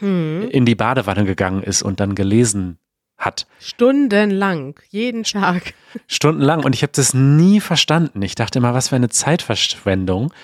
Mhm. 0.00 0.48
in 0.50 0.66
die 0.66 0.74
Badewanne 0.74 1.24
gegangen 1.24 1.62
ist 1.62 1.82
und 1.82 2.00
dann 2.00 2.14
gelesen 2.14 2.78
hat. 3.16 3.46
Stundenlang, 3.58 4.78
jeden 4.90 5.22
Tag. 5.22 5.72
Stundenlang. 6.06 6.64
Und 6.64 6.74
ich 6.74 6.82
habe 6.82 6.92
das 6.94 7.14
nie 7.14 7.60
verstanden. 7.60 8.20
Ich 8.20 8.34
dachte 8.34 8.58
immer, 8.58 8.74
was 8.74 8.88
für 8.88 8.96
eine 8.96 9.08
Zeitverschwendung. 9.08 10.34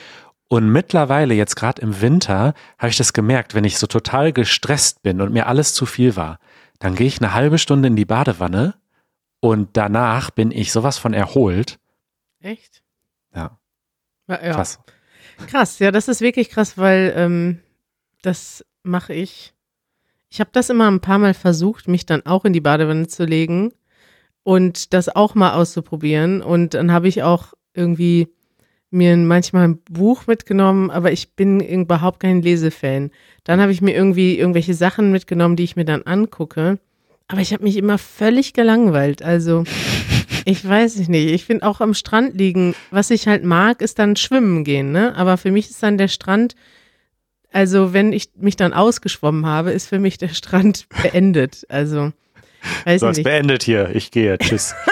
Und 0.48 0.70
mittlerweile, 0.70 1.34
jetzt 1.34 1.54
gerade 1.56 1.82
im 1.82 2.00
Winter, 2.00 2.54
habe 2.78 2.88
ich 2.88 2.96
das 2.96 3.12
gemerkt, 3.12 3.54
wenn 3.54 3.64
ich 3.64 3.78
so 3.78 3.86
total 3.86 4.32
gestresst 4.32 5.02
bin 5.02 5.20
und 5.20 5.32
mir 5.32 5.46
alles 5.46 5.74
zu 5.74 5.84
viel 5.86 6.16
war, 6.16 6.38
dann 6.78 6.94
gehe 6.94 7.06
ich 7.06 7.20
eine 7.20 7.34
halbe 7.34 7.58
Stunde 7.58 7.88
in 7.88 7.96
die 7.96 8.04
Badewanne 8.06 8.74
und 9.40 9.70
danach 9.74 10.30
bin 10.30 10.50
ich 10.50 10.72
sowas 10.72 10.98
von 10.98 11.12
erholt. 11.14 11.78
Echt? 12.40 12.81
Ja, 14.28 14.36
krass. 14.36 14.78
Krass, 15.46 15.78
ja, 15.78 15.90
das 15.90 16.08
ist 16.08 16.20
wirklich 16.20 16.50
krass, 16.50 16.78
weil 16.78 17.12
ähm, 17.16 17.60
das 18.22 18.64
mache 18.82 19.14
ich. 19.14 19.54
Ich 20.30 20.40
habe 20.40 20.50
das 20.52 20.70
immer 20.70 20.90
ein 20.90 21.00
paar 21.00 21.18
Mal 21.18 21.34
versucht, 21.34 21.88
mich 21.88 22.06
dann 22.06 22.24
auch 22.24 22.44
in 22.44 22.52
die 22.52 22.60
Badewanne 22.60 23.06
zu 23.06 23.24
legen 23.24 23.72
und 24.44 24.94
das 24.94 25.08
auch 25.08 25.34
mal 25.34 25.52
auszuprobieren. 25.52 26.42
Und 26.42 26.74
dann 26.74 26.92
habe 26.92 27.08
ich 27.08 27.22
auch 27.22 27.52
irgendwie 27.74 28.28
mir 28.90 29.16
manchmal 29.16 29.68
ein 29.68 29.82
Buch 29.84 30.26
mitgenommen, 30.26 30.90
aber 30.90 31.12
ich 31.12 31.34
bin 31.34 31.60
überhaupt 31.60 32.20
kein 32.20 32.42
Lesefan. 32.42 33.10
Dann 33.44 33.60
habe 33.60 33.72
ich 33.72 33.80
mir 33.80 33.94
irgendwie 33.94 34.38
irgendwelche 34.38 34.74
Sachen 34.74 35.12
mitgenommen, 35.12 35.56
die 35.56 35.64
ich 35.64 35.76
mir 35.76 35.84
dann 35.84 36.02
angucke. 36.02 36.78
Aber 37.28 37.40
ich 37.40 37.52
habe 37.52 37.64
mich 37.64 37.76
immer 37.76 37.98
völlig 37.98 38.52
gelangweilt. 38.52 39.22
Also 39.22 39.64
ich 40.44 40.66
weiß 40.66 40.96
es 40.96 41.08
nicht. 41.08 41.30
Ich 41.30 41.44
finde 41.44 41.66
auch 41.66 41.80
am 41.80 41.94
Strand 41.94 42.36
liegen, 42.36 42.74
was 42.90 43.10
ich 43.10 43.26
halt 43.28 43.44
mag, 43.44 43.80
ist 43.80 43.98
dann 43.98 44.16
schwimmen 44.16 44.64
gehen. 44.64 44.92
Ne? 44.92 45.14
Aber 45.16 45.36
für 45.38 45.50
mich 45.50 45.70
ist 45.70 45.82
dann 45.82 45.98
der 45.98 46.08
Strand, 46.08 46.54
also 47.52 47.92
wenn 47.92 48.12
ich 48.12 48.30
mich 48.36 48.56
dann 48.56 48.72
ausgeschwommen 48.72 49.46
habe, 49.46 49.72
ist 49.72 49.86
für 49.88 49.98
mich 49.98 50.18
der 50.18 50.28
Strand 50.28 50.86
beendet. 51.02 51.64
Also 51.68 52.12
weiß 52.84 53.00
So, 53.00 53.08
es 53.08 53.16
nicht. 53.18 53.24
beendet 53.24 53.62
hier. 53.62 53.90
Ich 53.94 54.10
gehe. 54.10 54.36
Tschüss. 54.38 54.74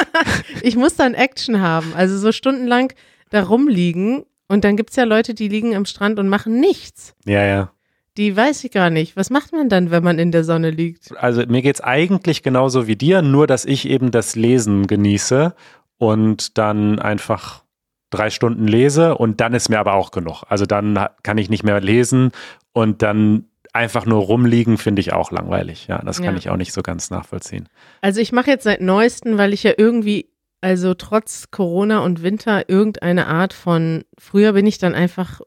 Ich 0.62 0.77
muss 0.77 0.97
dann 0.97 1.14
Action 1.14 1.61
haben. 1.62 1.95
Also 1.95 2.19
so 2.19 2.33
stundenlang 2.33 2.93
da 3.31 3.43
rumliegen. 3.45 4.25
Und 4.49 4.64
dann 4.64 4.77
gibt's 4.77 4.97
ja 4.97 5.05
Leute, 5.05 5.33
die 5.33 5.49
liegen 5.49 5.75
am 5.75 5.87
Strand 5.87 6.19
und 6.19 6.29
machen 6.29 6.61
nichts. 6.61 7.14
ja, 7.25 7.45
ja. 7.45 7.73
Die 8.16 8.37
weiß 8.37 8.64
ich 8.64 8.73
gar 8.73 8.90
nicht. 8.90 9.16
Was 9.16 9.31
macht 9.31 9.53
man 9.53 9.68
dann, 9.68 9.90
wenn 9.90 10.03
man 10.03 10.18
in 10.18 10.33
der 10.33 10.44
Sonne 10.44 10.70
liegt? 10.70 11.16
Also 11.16 11.42
mir 11.46 11.62
geht's 11.62 11.81
eigentlich 11.81 12.42
genauso 12.42 12.87
wie 12.87 12.96
dir, 12.96 13.23
nur 13.23 13.46
dass 13.46 13.64
ich 13.64 13.88
eben 13.88 14.11
das 14.11 14.35
Lesen 14.37 14.87
genieße 14.87 15.55
und 15.99 16.59
dann 16.59 16.99
einfach 16.99 17.62
drei 18.11 18.31
Stunden 18.31 18.66
lese 18.66 19.16
und 19.16 19.40
dann 19.40 19.55
ist 19.55 19.68
mir 19.68 19.79
aber 19.79 19.94
auch 19.94 20.11
genug. 20.11 20.42
Also 20.49 20.66
dann 20.66 20.99
kann 21.23 21.38
ich 21.38 21.49
nicht 21.49 21.62
mehr 21.62 21.81
lesen 21.81 22.33
und 22.73 23.03
dann 23.03 23.44
einfach 23.73 24.05
nur 24.05 24.23
rumliegen, 24.23 24.79
finde 24.79 24.99
ich 25.01 25.12
auch 25.12 25.31
langweilig. 25.31 25.87
Ja, 25.87 26.03
das 26.05 26.16
kann 26.20 26.35
Ja. 26.35 26.38
ich 26.38 26.51
auch 26.51 26.57
nicht 26.57 26.73
so 26.73 26.83
ganz 26.83 27.11
nachvollziehen. 27.11 27.68
Also 28.01 28.20
ich 28.20 28.33
mache 28.33 28.51
jetzt 28.51 28.64
seit 28.64 28.81
neuestem, 28.81 29.38
weil 29.38 29.53
ich 29.53 29.62
ja 29.62 29.73
irgendwie, 29.79 30.29
also 30.61 30.94
trotz 30.94 31.53
Corona 31.53 32.01
und 32.01 32.23
Winter, 32.25 32.68
irgendeine 32.68 33.29
Art 33.29 33.53
von, 33.53 34.03
früher 34.18 34.55
bin 34.55 34.66
ich 34.66 34.79
dann 34.79 34.96
einfach, 34.96 35.40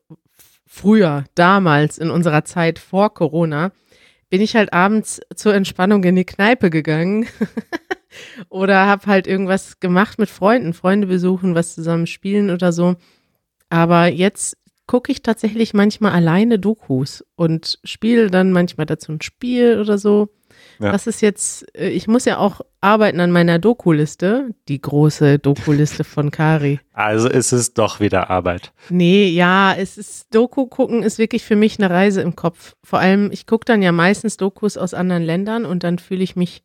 früher, 0.73 1.25
damals 1.35 1.99
in 1.99 2.09
unserer 2.09 2.45
Zeit 2.45 2.79
vor 2.79 3.13
Corona, 3.13 3.71
bin 4.31 4.41
ich 4.41 4.55
halt 4.55 4.73
abends 4.73 5.21
zur 5.35 5.53
Entspannung 5.53 6.03
in 6.03 6.15
die 6.15 6.25
Kneipe 6.25 6.71
gegangen 6.71 7.27
oder 8.49 8.87
habe 8.87 9.05
halt 9.05 9.27
irgendwas 9.27 9.79
gemacht 9.79 10.17
mit 10.17 10.29
Freunden, 10.29 10.73
Freunde 10.73 11.05
besuchen, 11.05 11.53
was 11.53 11.75
zusammen 11.75 12.07
spielen 12.07 12.49
oder 12.49 12.73
so. 12.73 12.95
Aber 13.69 14.07
jetzt 14.07 14.57
gucke 14.87 15.11
ich 15.11 15.21
tatsächlich 15.21 15.75
manchmal 15.75 16.11
alleine 16.11 16.57
Dokus 16.57 17.23
und 17.35 17.77
spiele 17.83 18.31
dann 18.31 18.51
manchmal 18.51 18.87
dazu 18.87 19.11
ein 19.11 19.21
Spiel 19.21 19.79
oder 19.79 19.99
so. 19.99 20.29
Ja. 20.79 20.91
Das 20.91 21.07
ist 21.07 21.21
jetzt, 21.21 21.65
äh, 21.77 21.89
ich 21.89 22.07
muss 22.07 22.25
ja 22.25 22.37
auch 22.37 22.61
arbeiten 22.81 23.19
an 23.19 23.31
meiner 23.31 23.59
Doku-Liste, 23.59 24.49
die 24.67 24.81
große 24.81 25.39
Doku-Liste 25.39 26.03
von 26.03 26.31
Kari. 26.31 26.79
Also 26.93 27.29
ist 27.29 27.51
es 27.51 27.73
doch 27.73 27.99
wieder 27.99 28.29
Arbeit. 28.29 28.73
Nee, 28.89 29.27
ja, 29.27 29.73
es 29.73 29.97
ist, 29.97 30.33
Doku 30.33 30.65
gucken 30.67 31.03
ist 31.03 31.17
wirklich 31.17 31.43
für 31.43 31.55
mich 31.55 31.79
eine 31.79 31.89
Reise 31.89 32.21
im 32.21 32.35
Kopf. 32.35 32.75
Vor 32.83 32.99
allem, 32.99 33.31
ich 33.31 33.45
gucke 33.47 33.65
dann 33.65 33.81
ja 33.81 33.91
meistens 33.91 34.37
Dokus 34.37 34.77
aus 34.77 34.93
anderen 34.93 35.23
Ländern 35.23 35.65
und 35.65 35.83
dann 35.83 35.99
fühle 35.99 36.23
ich 36.23 36.35
mich, 36.35 36.63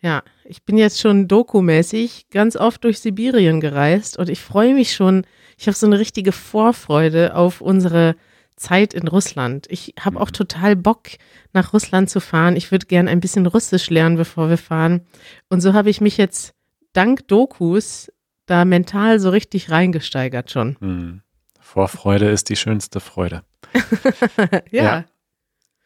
ja, 0.00 0.22
ich 0.44 0.64
bin 0.64 0.78
jetzt 0.78 1.00
schon 1.00 1.26
dokumäßig 1.26 2.26
ganz 2.30 2.56
oft 2.56 2.84
durch 2.84 3.00
Sibirien 3.00 3.60
gereist 3.60 4.16
und 4.18 4.28
ich 4.28 4.40
freue 4.40 4.74
mich 4.74 4.94
schon, 4.94 5.26
ich 5.56 5.66
habe 5.66 5.76
so 5.76 5.86
eine 5.86 5.98
richtige 5.98 6.32
Vorfreude 6.32 7.34
auf 7.34 7.60
unsere 7.60 8.14
Zeit 8.58 8.92
in 8.94 9.08
Russland. 9.08 9.66
Ich 9.70 9.94
habe 10.00 10.20
auch 10.20 10.30
total 10.30 10.76
Bock, 10.76 11.08
nach 11.52 11.72
Russland 11.72 12.10
zu 12.10 12.20
fahren. 12.20 12.56
Ich 12.56 12.70
würde 12.70 12.86
gern 12.86 13.08
ein 13.08 13.20
bisschen 13.20 13.46
Russisch 13.46 13.88
lernen, 13.90 14.16
bevor 14.16 14.50
wir 14.50 14.58
fahren. 14.58 15.06
Und 15.48 15.60
so 15.60 15.72
habe 15.72 15.90
ich 15.90 16.00
mich 16.00 16.16
jetzt 16.16 16.54
dank 16.92 17.26
Dokus 17.28 18.12
da 18.46 18.64
mental 18.64 19.20
so 19.20 19.30
richtig 19.30 19.70
reingesteigert 19.70 20.50
schon. 20.50 20.76
Hm. 20.80 21.22
Vorfreude 21.60 22.28
ist 22.30 22.48
die 22.48 22.56
schönste 22.56 23.00
Freude. 23.00 23.42
ja. 24.70 24.82
Ja. 24.82 25.04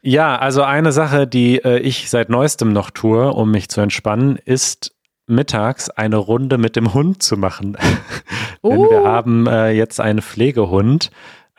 Ja, 0.04 0.36
also 0.36 0.62
eine 0.64 0.90
Sache, 0.90 1.28
die 1.28 1.58
äh, 1.62 1.78
ich 1.78 2.10
seit 2.10 2.28
neuestem 2.28 2.72
noch 2.72 2.90
tue, 2.90 3.32
um 3.32 3.52
mich 3.52 3.68
zu 3.68 3.80
entspannen, 3.80 4.36
ist 4.36 4.96
mittags 5.28 5.90
eine 5.90 6.16
Runde 6.16 6.58
mit 6.58 6.74
dem 6.74 6.92
Hund 6.92 7.22
zu 7.22 7.36
machen. 7.36 7.76
Denn 8.64 8.78
Oh. 8.78 8.90
wir 8.90 9.04
haben 9.04 9.46
äh, 9.46 9.70
jetzt 9.70 10.00
einen 10.00 10.22
Pflegehund. 10.22 11.10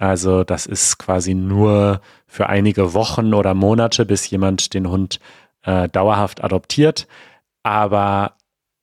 Also 0.03 0.43
das 0.43 0.65
ist 0.65 0.97
quasi 0.97 1.33
nur 1.33 2.01
für 2.27 2.49
einige 2.49 2.93
Wochen 2.93 3.33
oder 3.33 3.53
Monate, 3.53 4.05
bis 4.05 4.29
jemand 4.29 4.73
den 4.73 4.89
Hund 4.89 5.21
äh, 5.61 5.87
dauerhaft 5.87 6.43
adoptiert. 6.43 7.07
Aber 7.63 8.33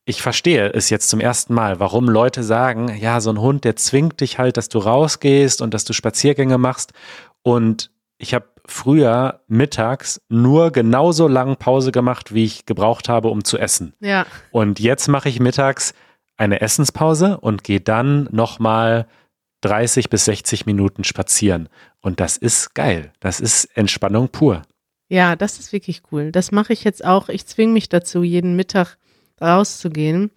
ich 0.07 0.23
verstehe 0.23 0.73
es 0.73 0.89
jetzt 0.89 1.11
zum 1.11 1.21
ersten 1.21 1.53
Mal, 1.53 1.79
warum 1.79 2.09
Leute 2.09 2.43
sagen, 2.43 2.97
ja, 2.99 3.21
so 3.21 3.29
ein 3.29 3.39
Hund, 3.39 3.65
der 3.65 3.77
zwingt 3.77 4.23
dich 4.23 4.39
halt, 4.39 4.57
dass 4.57 4.71
du 4.71 4.79
rausgehst 4.79 5.61
und 5.61 5.75
dass 5.75 5.85
du 5.85 5.93
Spaziergänge 5.93 6.57
machst. 6.57 6.95
Und 7.43 7.91
ich 8.17 8.33
habe 8.33 8.47
früher 8.65 9.41
mittags 9.47 10.23
nur 10.31 10.71
genauso 10.71 11.29
lang 11.29 11.57
Pause 11.57 11.93
gemacht, 11.93 12.33
wie 12.33 12.45
ich 12.47 12.65
gebraucht 12.65 13.11
habe, 13.11 13.29
um 13.29 13.45
zu 13.45 13.59
essen. 13.59 13.93
Ja. 14.01 14.25
Und 14.53 14.81
jetzt 14.81 15.07
mache 15.07 15.29
ich 15.29 15.39
mittags 15.39 15.93
eine 16.39 16.63
Essenspause 16.63 17.39
und 17.39 17.63
gehe 17.63 17.83
dann 17.83 18.27
nochmal 18.33 19.07
30 19.63 20.09
bis 20.11 20.25
60 20.27 20.67
Minuten 20.67 21.05
spazieren. 21.05 21.69
Und 22.01 22.21
das 22.21 22.37
ist 22.37 22.75
geil. 22.75 23.13
Das 23.21 23.41
ist 23.41 23.65
Entspannung 23.77 24.29
pur. 24.31 24.63
Ja, 25.09 25.37
das 25.37 25.59
ist 25.59 25.73
wirklich 25.73 26.03
cool. 26.13 26.31
Das 26.33 26.53
mache 26.53 26.73
ich 26.73 26.85
jetzt 26.85 27.05
auch. 27.05 27.29
Ich 27.29 27.45
zwinge 27.47 27.73
mich 27.73 27.89
dazu, 27.89 28.23
jeden 28.23 28.57
Mittag 28.57 28.97
rauszugehen. 29.41 30.31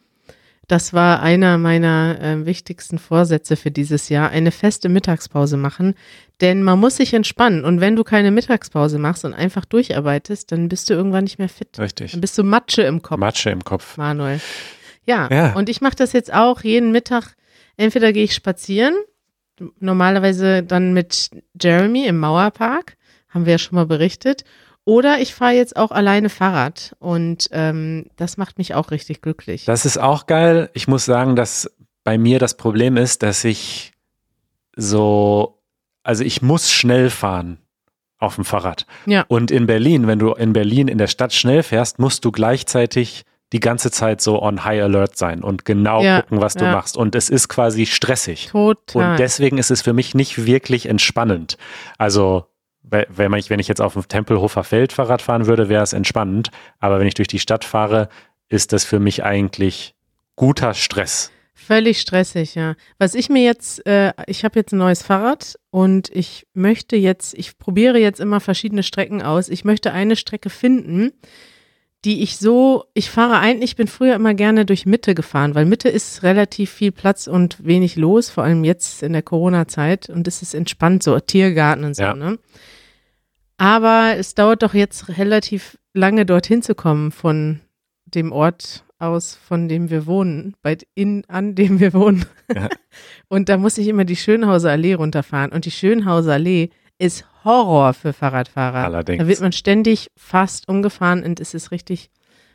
Das 0.68 0.94
war 0.94 1.22
einer 1.22 1.58
meiner 1.58 2.18
äh, 2.22 2.46
wichtigsten 2.46 2.98
Vorsätze 2.98 3.58
für 3.58 3.70
dieses 3.70 4.08
Jahr, 4.10 4.30
eine 4.30 4.50
feste 4.52 4.88
Mittagspause 4.88 5.58
machen. 5.58 5.94
Denn 6.42 6.64
man 6.64 6.80
muss 6.80 6.96
sich 6.98 7.14
entspannen. 7.14 7.66
Und 7.66 7.82
wenn 7.82 7.96
du 7.98 8.04
keine 8.04 8.32
Mittagspause 8.32 8.98
machst 8.98 9.26
und 9.26 9.34
einfach 9.34 9.66
durcharbeitest, 9.66 10.52
dann 10.52 10.70
bist 10.70 10.90
du 10.90 10.94
irgendwann 10.94 11.26
nicht 11.26 11.38
mehr 11.38 11.50
fit. 11.50 11.78
Richtig. 11.78 12.12
Dann 12.12 12.22
bist 12.22 12.38
du 12.38 12.44
Matsche 12.44 12.84
im 12.84 13.02
Kopf. 13.02 13.20
Matsche 13.20 13.50
im 13.50 13.64
Kopf. 13.64 13.98
Manuel. 13.98 14.40
Ja, 15.06 15.28
Ja. 15.30 15.54
und 15.54 15.68
ich 15.70 15.82
mache 15.82 15.96
das 15.98 16.14
jetzt 16.14 16.34
auch 16.34 16.64
jeden 16.64 16.92
Mittag. 16.94 17.36
Entweder 17.76 18.14
gehe 18.14 18.24
ich 18.24 18.34
spazieren, 18.34 18.96
normalerweise 19.80 20.64
dann 20.64 20.94
mit 20.94 21.30
Jeremy 21.62 22.06
im 22.06 22.20
Mauerpark, 22.20 22.98
haben 23.30 23.46
wir 23.46 23.54
ja 23.54 23.58
schon 23.58 23.76
mal 23.76 23.86
berichtet. 23.86 24.44
Oder 24.86 25.20
ich 25.20 25.34
fahre 25.34 25.54
jetzt 25.54 25.78
auch 25.78 25.92
alleine 25.92 26.30
Fahrrad 26.30 26.94
und 27.00 27.48
ähm, 27.52 28.08
das 28.18 28.36
macht 28.36 28.58
mich 28.58 28.76
auch 28.76 28.92
richtig 28.92 29.22
glücklich. 29.22 29.64
Das 29.64 29.86
ist 29.86 29.98
auch 29.98 30.26
geil. 30.26 30.70
Ich 30.74 30.90
muss 30.90 31.06
sagen, 31.06 31.38
dass 31.38 31.72
bei 32.04 32.18
mir 32.18 32.38
das 32.38 32.58
Problem 32.58 32.98
ist, 32.98 33.24
dass 33.24 33.46
ich 33.46 33.94
so, 34.76 35.62
also 36.04 36.24
ich 36.26 36.42
muss 36.42 36.70
schnell 36.70 37.10
fahren 37.10 37.60
auf 38.18 38.36
dem 38.36 38.44
Fahrrad. 38.44 38.86
Ja. 39.06 39.24
Und 39.30 39.52
in 39.52 39.68
Berlin, 39.68 40.08
wenn 40.08 40.20
du 40.20 40.34
in 40.34 40.52
Berlin 40.52 40.90
in 40.90 40.98
der 40.98 41.08
Stadt 41.08 41.34
schnell 41.34 41.64
fährst, 41.64 42.00
musst 42.00 42.26
du 42.26 42.32
gleichzeitig 42.32 43.24
die 43.54 43.60
ganze 43.62 43.90
Zeit 43.92 44.20
so 44.20 44.42
on 44.42 44.66
high 44.66 44.82
alert 44.84 45.18
sein 45.18 45.42
und 45.44 45.64
genau 45.64 46.04
Ja, 46.04 46.22
gucken, 46.22 46.42
was 46.42 46.56
du 46.56 46.66
ja. 46.66 46.72
machst. 46.74 46.98
Und 46.98 47.16
es 47.16 47.30
ist 47.30 47.48
quasi 47.48 47.86
stressig. 47.86 48.48
Total. 48.52 49.12
Und 49.12 49.20
deswegen 49.20 49.58
ist 49.58 49.72
es 49.72 49.82
für 49.82 49.94
mich 49.94 50.14
nicht 50.16 50.46
wirklich 50.46 50.88
entspannend. 50.88 51.58
Also, 51.98 52.48
we- 52.82 53.08
wenn 53.10 53.32
ich, 53.34 53.50
wenn 53.50 53.60
ich 53.60 53.68
jetzt 53.70 53.80
auf 53.82 53.94
dem 53.94 54.08
Tempelhofer 54.08 54.64
Feld 54.66 54.92
Fahrrad 54.92 55.22
fahren 55.22 55.46
würde, 55.48 55.70
wäre 55.70 55.84
es 55.84 55.94
entspannend. 55.94 56.50
Aber 56.80 57.00
wenn 57.00 57.08
ich 57.08 57.14
durch 57.14 57.30
die 57.30 57.40
Stadt 57.40 57.64
fahre, 57.64 58.10
ist 58.50 58.74
das 58.74 58.84
für 58.84 59.00
mich 59.00 59.24
eigentlich 59.24 59.96
guter 60.36 60.74
Stress. 60.74 61.32
Völlig 61.56 62.02
stressig, 62.02 62.56
ja. 62.56 62.76
Was 62.98 63.14
ich 63.16 63.30
mir 63.30 63.44
jetzt, 63.44 63.86
äh, 63.86 64.12
ich 64.28 64.44
habe 64.44 64.60
jetzt 64.60 64.74
ein 64.74 64.80
neues 64.80 65.02
Fahrrad 65.04 65.58
und 65.70 66.10
ich 66.10 66.46
möchte 66.54 66.96
jetzt, 66.98 67.36
ich 67.36 67.58
probiere 67.58 68.00
jetzt 68.00 68.20
immer 68.20 68.40
verschiedene 68.42 68.84
Strecken 68.84 69.22
aus. 69.22 69.48
Ich 69.48 69.64
möchte 69.64 69.94
eine 69.94 70.16
Strecke 70.18 70.50
finden, 70.50 71.12
die 72.06 72.22
ich 72.22 72.38
so, 72.38 72.86
ich 72.94 73.10
fahre 73.10 73.40
eigentlich, 73.40 73.72
ich 73.72 73.76
bin 73.78 73.88
früher 73.88 74.16
immer 74.16 74.34
gerne 74.34 74.66
durch 74.66 74.86
Mitte 74.86 75.16
gefahren, 75.16 75.56
weil 75.56 75.66
Mitte 75.66 75.88
ist 75.90 76.24
relativ 76.24 76.70
viel 76.72 76.92
Platz 76.92 77.28
und 77.28 77.66
wenig 77.66 77.96
los, 77.96 78.30
vor 78.30 78.44
allem 78.44 78.64
jetzt 78.64 79.04
in 79.04 79.14
der 79.14 79.22
Corona-Zeit 79.22 80.10
und 80.10 80.28
es 80.28 80.42
ist 80.42 80.54
entspannt, 80.54 81.04
so 81.04 81.18
Tiergarten 81.20 81.86
und 81.86 81.96
so, 81.96 82.04
Ja. 82.04 82.14
ne? 82.16 82.38
Aber 83.58 84.16
es 84.18 84.36
dauert 84.36 84.64
doch 84.64 84.74
jetzt 84.74 85.18
relativ 85.18 85.78
lange 85.94 86.26
dorthin 86.26 86.62
zu 86.62 86.76
kommen 86.76 87.12
von 87.12 87.62
dem 88.06 88.32
Ort 88.32 88.84
aus, 89.00 89.36
von 89.36 89.68
dem 89.70 89.90
wir 89.90 90.06
wohnen, 90.06 90.56
bei 90.62 90.78
in 90.96 91.24
an 91.28 91.56
dem 91.56 91.80
wir 91.80 91.94
wohnen. 91.94 92.26
Ja. 92.54 92.70
Und 93.28 93.50
da 93.50 93.58
muss 93.58 93.78
ich 93.78 93.88
immer 93.88 94.06
die 94.06 94.16
Schönhauser 94.16 94.72
Allee 94.72 94.94
runterfahren. 94.96 95.52
Und 95.52 95.66
die 95.66 95.72
Schönhauser 95.72 96.34
Allee 96.34 96.70
ist 96.98 97.26
Horror 97.44 97.94
für 97.94 98.14
Fahrradfahrer. 98.14 98.84
Allerdings. 98.84 99.20
Da 99.20 99.28
wird 99.28 99.42
man 99.42 99.52
ständig 99.52 100.12
fast 100.16 100.68
umgefahren 100.68 101.24
und 101.24 101.40
es 101.40 101.54
ist 101.54 101.72
richtig 101.72 102.10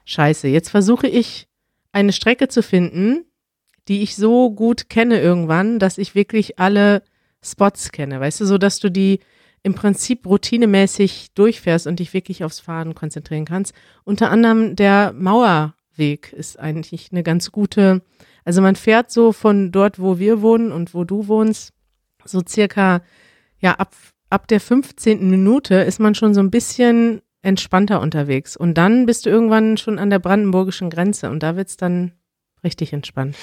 scheiße. 0.05 0.48
Jetzt 0.48 0.70
versuche 0.70 1.07
ich 1.07 1.46
eine 1.92 2.12
Strecke 2.12 2.48
zu 2.48 2.62
finden, 2.62 3.24
die 3.88 4.03
ich 4.03 4.16
so 4.16 4.51
gut 4.51 4.88
kenne 4.88 5.20
irgendwann, 5.20 5.79
dass 5.79 5.98
ich 5.98 6.14
wirklich 6.14 6.59
alle 6.59 7.03
Spots 7.42 7.92
kenne. 7.92 8.20
Weißt 8.20 8.40
du, 8.40 8.44
so 8.44 8.59
dass 8.59 8.81
du 8.81 8.90
die 8.90 9.20
im 9.62 9.74
Prinzip 9.74 10.27
routinemäßig 10.27 11.29
durchfährst 11.35 11.87
und 11.87 11.98
dich 11.98 12.14
wirklich 12.14 12.44
aufs 12.44 12.61
Fahren 12.61 12.94
konzentrieren 12.94 13.44
kannst. 13.44 13.74
Unter 14.05 14.31
anderem 14.31 14.77
der 14.77 15.12
Mauerweg 15.12 16.33
ist 16.33 16.59
eigentlich 16.59 17.11
eine 17.11 17.22
ganz 17.22 17.51
gute, 17.51 18.03
also 18.44 18.62
man 18.62 18.77
fährt 18.77 19.11
so 19.11 19.33
von 19.33 19.72
dort, 19.72 19.98
wo 19.98 20.18
wir 20.18 20.42
wohnen 20.42 20.70
und 20.72 20.94
wo 20.94 21.05
du 21.05 21.27
wohnst, 21.29 21.72
so 22.24 22.40
circa, 22.46 23.03
ja, 23.61 23.74
ab, 23.74 23.94
ab 24.30 24.48
der 24.48 24.60
15. 24.60 25.28
Minute 25.28 25.76
ist 25.76 26.00
man 26.00 26.14
schon 26.14 26.34
so 26.34 26.40
ein 26.40 26.50
bisschen 26.50 27.22
entspannter 27.42 28.00
unterwegs. 28.00 28.56
Und 28.56 28.74
dann 28.74 29.06
bist 29.06 29.26
du 29.26 29.30
irgendwann 29.30 29.76
schon 29.76 29.98
an 29.98 30.10
der 30.10 30.18
brandenburgischen 30.18 30.90
Grenze 30.90 31.30
und 31.30 31.42
da 31.42 31.56
wird's 31.56 31.76
dann 31.76 32.12
richtig 32.64 32.92
entspannt. 32.92 33.36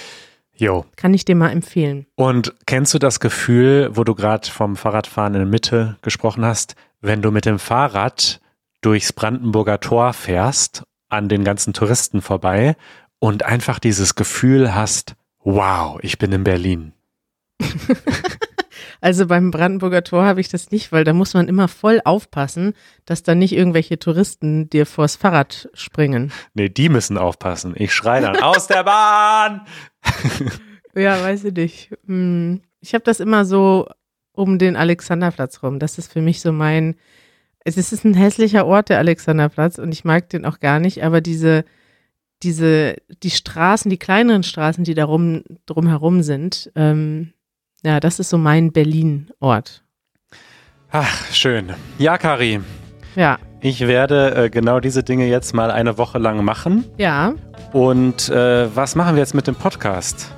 Jo. 0.58 0.86
Kann 0.96 1.14
ich 1.14 1.26
dir 1.26 1.36
mal 1.36 1.50
empfehlen. 1.50 2.06
Und 2.16 2.54
kennst 2.66 2.94
du 2.94 3.00
das 3.00 3.20
Gefühl, 3.20 3.90
wo 3.94 4.04
du 4.04 4.16
gerade 4.16 4.48
vom 4.48 4.76
Fahrradfahren 4.76 5.34
in 5.34 5.40
der 5.40 5.50
Mitte 5.50 5.98
gesprochen 6.02 6.46
hast, 6.46 6.76
wenn 7.02 7.22
du 7.22 7.32
mit 7.32 7.46
dem 7.46 7.60
Fahrrad 7.60 8.40
durchs 8.82 9.12
Brandenburger 9.12 9.80
Tor 9.80 10.14
fährst, 10.14 10.84
an 11.10 11.28
den 11.30 11.44
ganzen 11.44 11.74
Touristen 11.74 12.22
vorbei 12.22 12.76
und 13.20 13.44
einfach 13.44 13.80
dieses 13.80 14.16
Gefühl 14.16 14.74
hast, 14.74 15.16
wow, 15.44 16.00
ich 16.02 16.18
bin 16.18 16.32
in 16.32 16.44
Berlin. 16.44 16.94
Also 19.02 19.28
beim 19.28 19.52
Brandenburger 19.52 20.04
Tor 20.04 20.26
habe 20.26 20.42
ich 20.42 20.50
das 20.50 20.72
nicht, 20.72 20.92
weil 20.92 21.04
da 21.04 21.14
muss 21.14 21.34
man 21.34 21.48
immer 21.48 21.68
voll 21.68 22.02
aufpassen, 22.04 22.74
dass 23.06 23.24
da 23.24 23.36
nicht 23.36 23.54
irgendwelche 23.54 24.00
Touristen 24.00 24.70
dir 24.70 24.86
vors 24.86 25.16
Fahrrad 25.16 25.70
springen. 25.74 26.32
Nee, 26.54 26.70
die 26.70 26.90
müssen 26.90 27.18
aufpassen. 27.18 27.74
Ich 27.78 27.94
schreie 27.94 28.22
dann 28.22 28.38
aus 28.42 28.68
der 28.68 28.84
Bahn. 28.84 29.62
Ja, 30.98 31.22
weiß 31.22 31.44
ich 31.44 31.54
nicht. 31.54 31.90
Hm, 32.08 32.62
Ich 32.80 32.94
habe 32.94 33.04
das 33.04 33.20
immer 33.20 33.44
so 33.44 33.88
um 34.32 34.58
den 34.58 34.78
Alexanderplatz 34.78 35.62
rum. 35.62 35.78
Das 35.78 35.98
ist 35.98 36.12
für 36.14 36.22
mich 36.22 36.40
so 36.40 36.54
mein. 36.54 36.96
Es 37.66 37.76
ist 37.78 38.06
ein 38.06 38.14
hässlicher 38.14 38.66
Ort, 38.66 38.88
der 38.90 39.00
Alexanderplatz, 39.00 39.78
und 39.78 39.92
ich 39.92 40.06
mag 40.06 40.30
den 40.30 40.46
auch 40.46 40.60
gar 40.62 40.80
nicht, 40.80 41.04
aber 41.04 41.20
diese, 41.20 41.66
diese, 42.44 42.96
die 43.24 43.32
Straßen, 43.32 43.90
die 43.90 43.98
kleineren 43.98 44.44
Straßen, 44.44 44.84
die 44.86 44.94
da 44.94 45.04
rum, 45.04 45.44
drumherum 45.66 46.22
sind, 46.22 46.72
ähm, 46.76 47.34
ja, 47.86 48.00
das 48.00 48.20
ist 48.20 48.30
so 48.30 48.38
mein 48.38 48.72
Berlin-Ort. 48.72 49.84
Ach, 50.92 51.26
schön. 51.32 51.74
Ja, 51.98 52.18
Kari, 52.18 52.60
Ja, 53.16 53.38
ich 53.62 53.82
werde 53.88 54.36
äh, 54.46 54.50
genau 54.50 54.80
diese 54.80 55.04
Dinge 55.04 55.26
jetzt 55.28 55.54
mal 55.54 55.72
eine 55.72 55.98
Woche 55.98 56.18
lang 56.20 56.44
machen. 56.44 56.86
ja, 56.98 57.34
Und 57.74 58.30
äh, 58.30 58.76
was 58.76 58.96
machen 58.96 59.16
wir 59.16 59.22
jetzt 59.22 59.34
mit 59.36 59.48
dem 59.48 59.56
Podcast? 59.56 60.32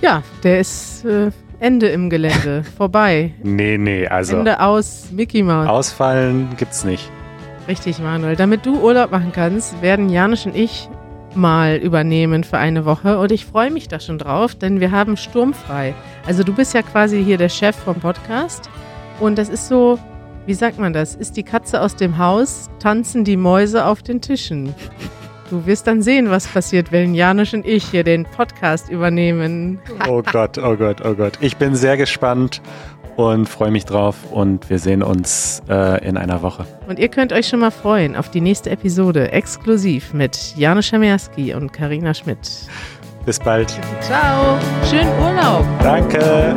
ja, 0.00 0.22
der 0.44 0.60
ist 0.60 1.04
äh, 1.04 1.30
Ende 1.58 1.88
im 1.88 2.08
Gelände, 2.10 2.62
vorbei. 2.76 3.34
Nee, 3.42 3.76
nee, 3.78 4.06
also 4.06 4.36
Ende 4.38 4.60
aus 4.60 5.08
Mickey 5.10 5.42
Mouse. 5.42 5.68
ausfallen 5.68 6.48
gibt's 6.56 6.84
nicht. 6.84 7.10
Richtig, 7.66 7.98
Manuel. 7.98 8.36
Damit 8.36 8.64
du 8.64 8.80
Urlaub 8.80 9.10
machen 9.10 9.32
kannst, 9.32 9.80
werden 9.82 10.08
Janisch 10.08 10.46
und 10.46 10.54
ich 10.56 10.88
mal 11.34 11.76
übernehmen 11.76 12.44
für 12.44 12.58
eine 12.58 12.84
Woche 12.84 13.18
und 13.18 13.32
ich 13.32 13.44
freue 13.44 13.70
mich 13.70 13.88
da 13.88 14.00
schon 14.00 14.18
drauf, 14.18 14.54
denn 14.54 14.80
wir 14.80 14.90
haben 14.90 15.16
sturmfrei. 15.16 15.94
Also 16.26 16.42
du 16.42 16.52
bist 16.54 16.74
ja 16.74 16.82
quasi 16.82 17.22
hier 17.22 17.38
der 17.38 17.48
Chef 17.48 17.76
vom 17.76 17.96
Podcast 17.96 18.68
und 19.20 19.36
das 19.38 19.48
ist 19.48 19.68
so, 19.68 19.98
wie 20.46 20.54
sagt 20.54 20.78
man 20.78 20.92
das? 20.92 21.14
Ist 21.14 21.36
die 21.36 21.42
Katze 21.42 21.82
aus 21.82 21.96
dem 21.96 22.18
Haus, 22.18 22.70
tanzen 22.78 23.24
die 23.24 23.36
Mäuse 23.36 23.84
auf 23.84 24.02
den 24.02 24.20
Tischen. 24.20 24.74
Du 25.50 25.64
wirst 25.64 25.86
dann 25.86 26.02
sehen, 26.02 26.28
was 26.28 26.46
passiert, 26.46 26.92
wenn 26.92 27.14
Janisch 27.14 27.54
und 27.54 27.66
ich 27.66 27.84
hier 27.84 28.04
den 28.04 28.26
Podcast 28.26 28.90
übernehmen. 28.90 29.78
Oh 30.06 30.22
Gott, 30.22 30.58
oh 30.58 30.76
Gott, 30.76 31.02
oh 31.02 31.14
Gott. 31.14 31.38
Ich 31.40 31.56
bin 31.56 31.74
sehr 31.74 31.96
gespannt 31.96 32.60
und 33.18 33.48
freue 33.48 33.72
mich 33.72 33.84
drauf 33.84 34.14
und 34.30 34.70
wir 34.70 34.78
sehen 34.78 35.02
uns 35.02 35.60
äh, 35.68 36.06
in 36.06 36.16
einer 36.16 36.40
Woche. 36.40 36.64
Und 36.86 37.00
ihr 37.00 37.08
könnt 37.08 37.32
euch 37.32 37.48
schon 37.48 37.58
mal 37.58 37.72
freuen 37.72 38.14
auf 38.14 38.30
die 38.30 38.40
nächste 38.40 38.70
Episode 38.70 39.32
exklusiv 39.32 40.14
mit 40.14 40.54
Janusz 40.56 40.86
Schamerski 40.86 41.52
und 41.52 41.72
Karina 41.72 42.14
Schmidt. 42.14 42.38
Bis 43.26 43.40
bald. 43.40 43.76
Ciao, 44.00 44.56
schönen 44.88 45.10
Urlaub. 45.20 45.64
Danke. 45.82 46.54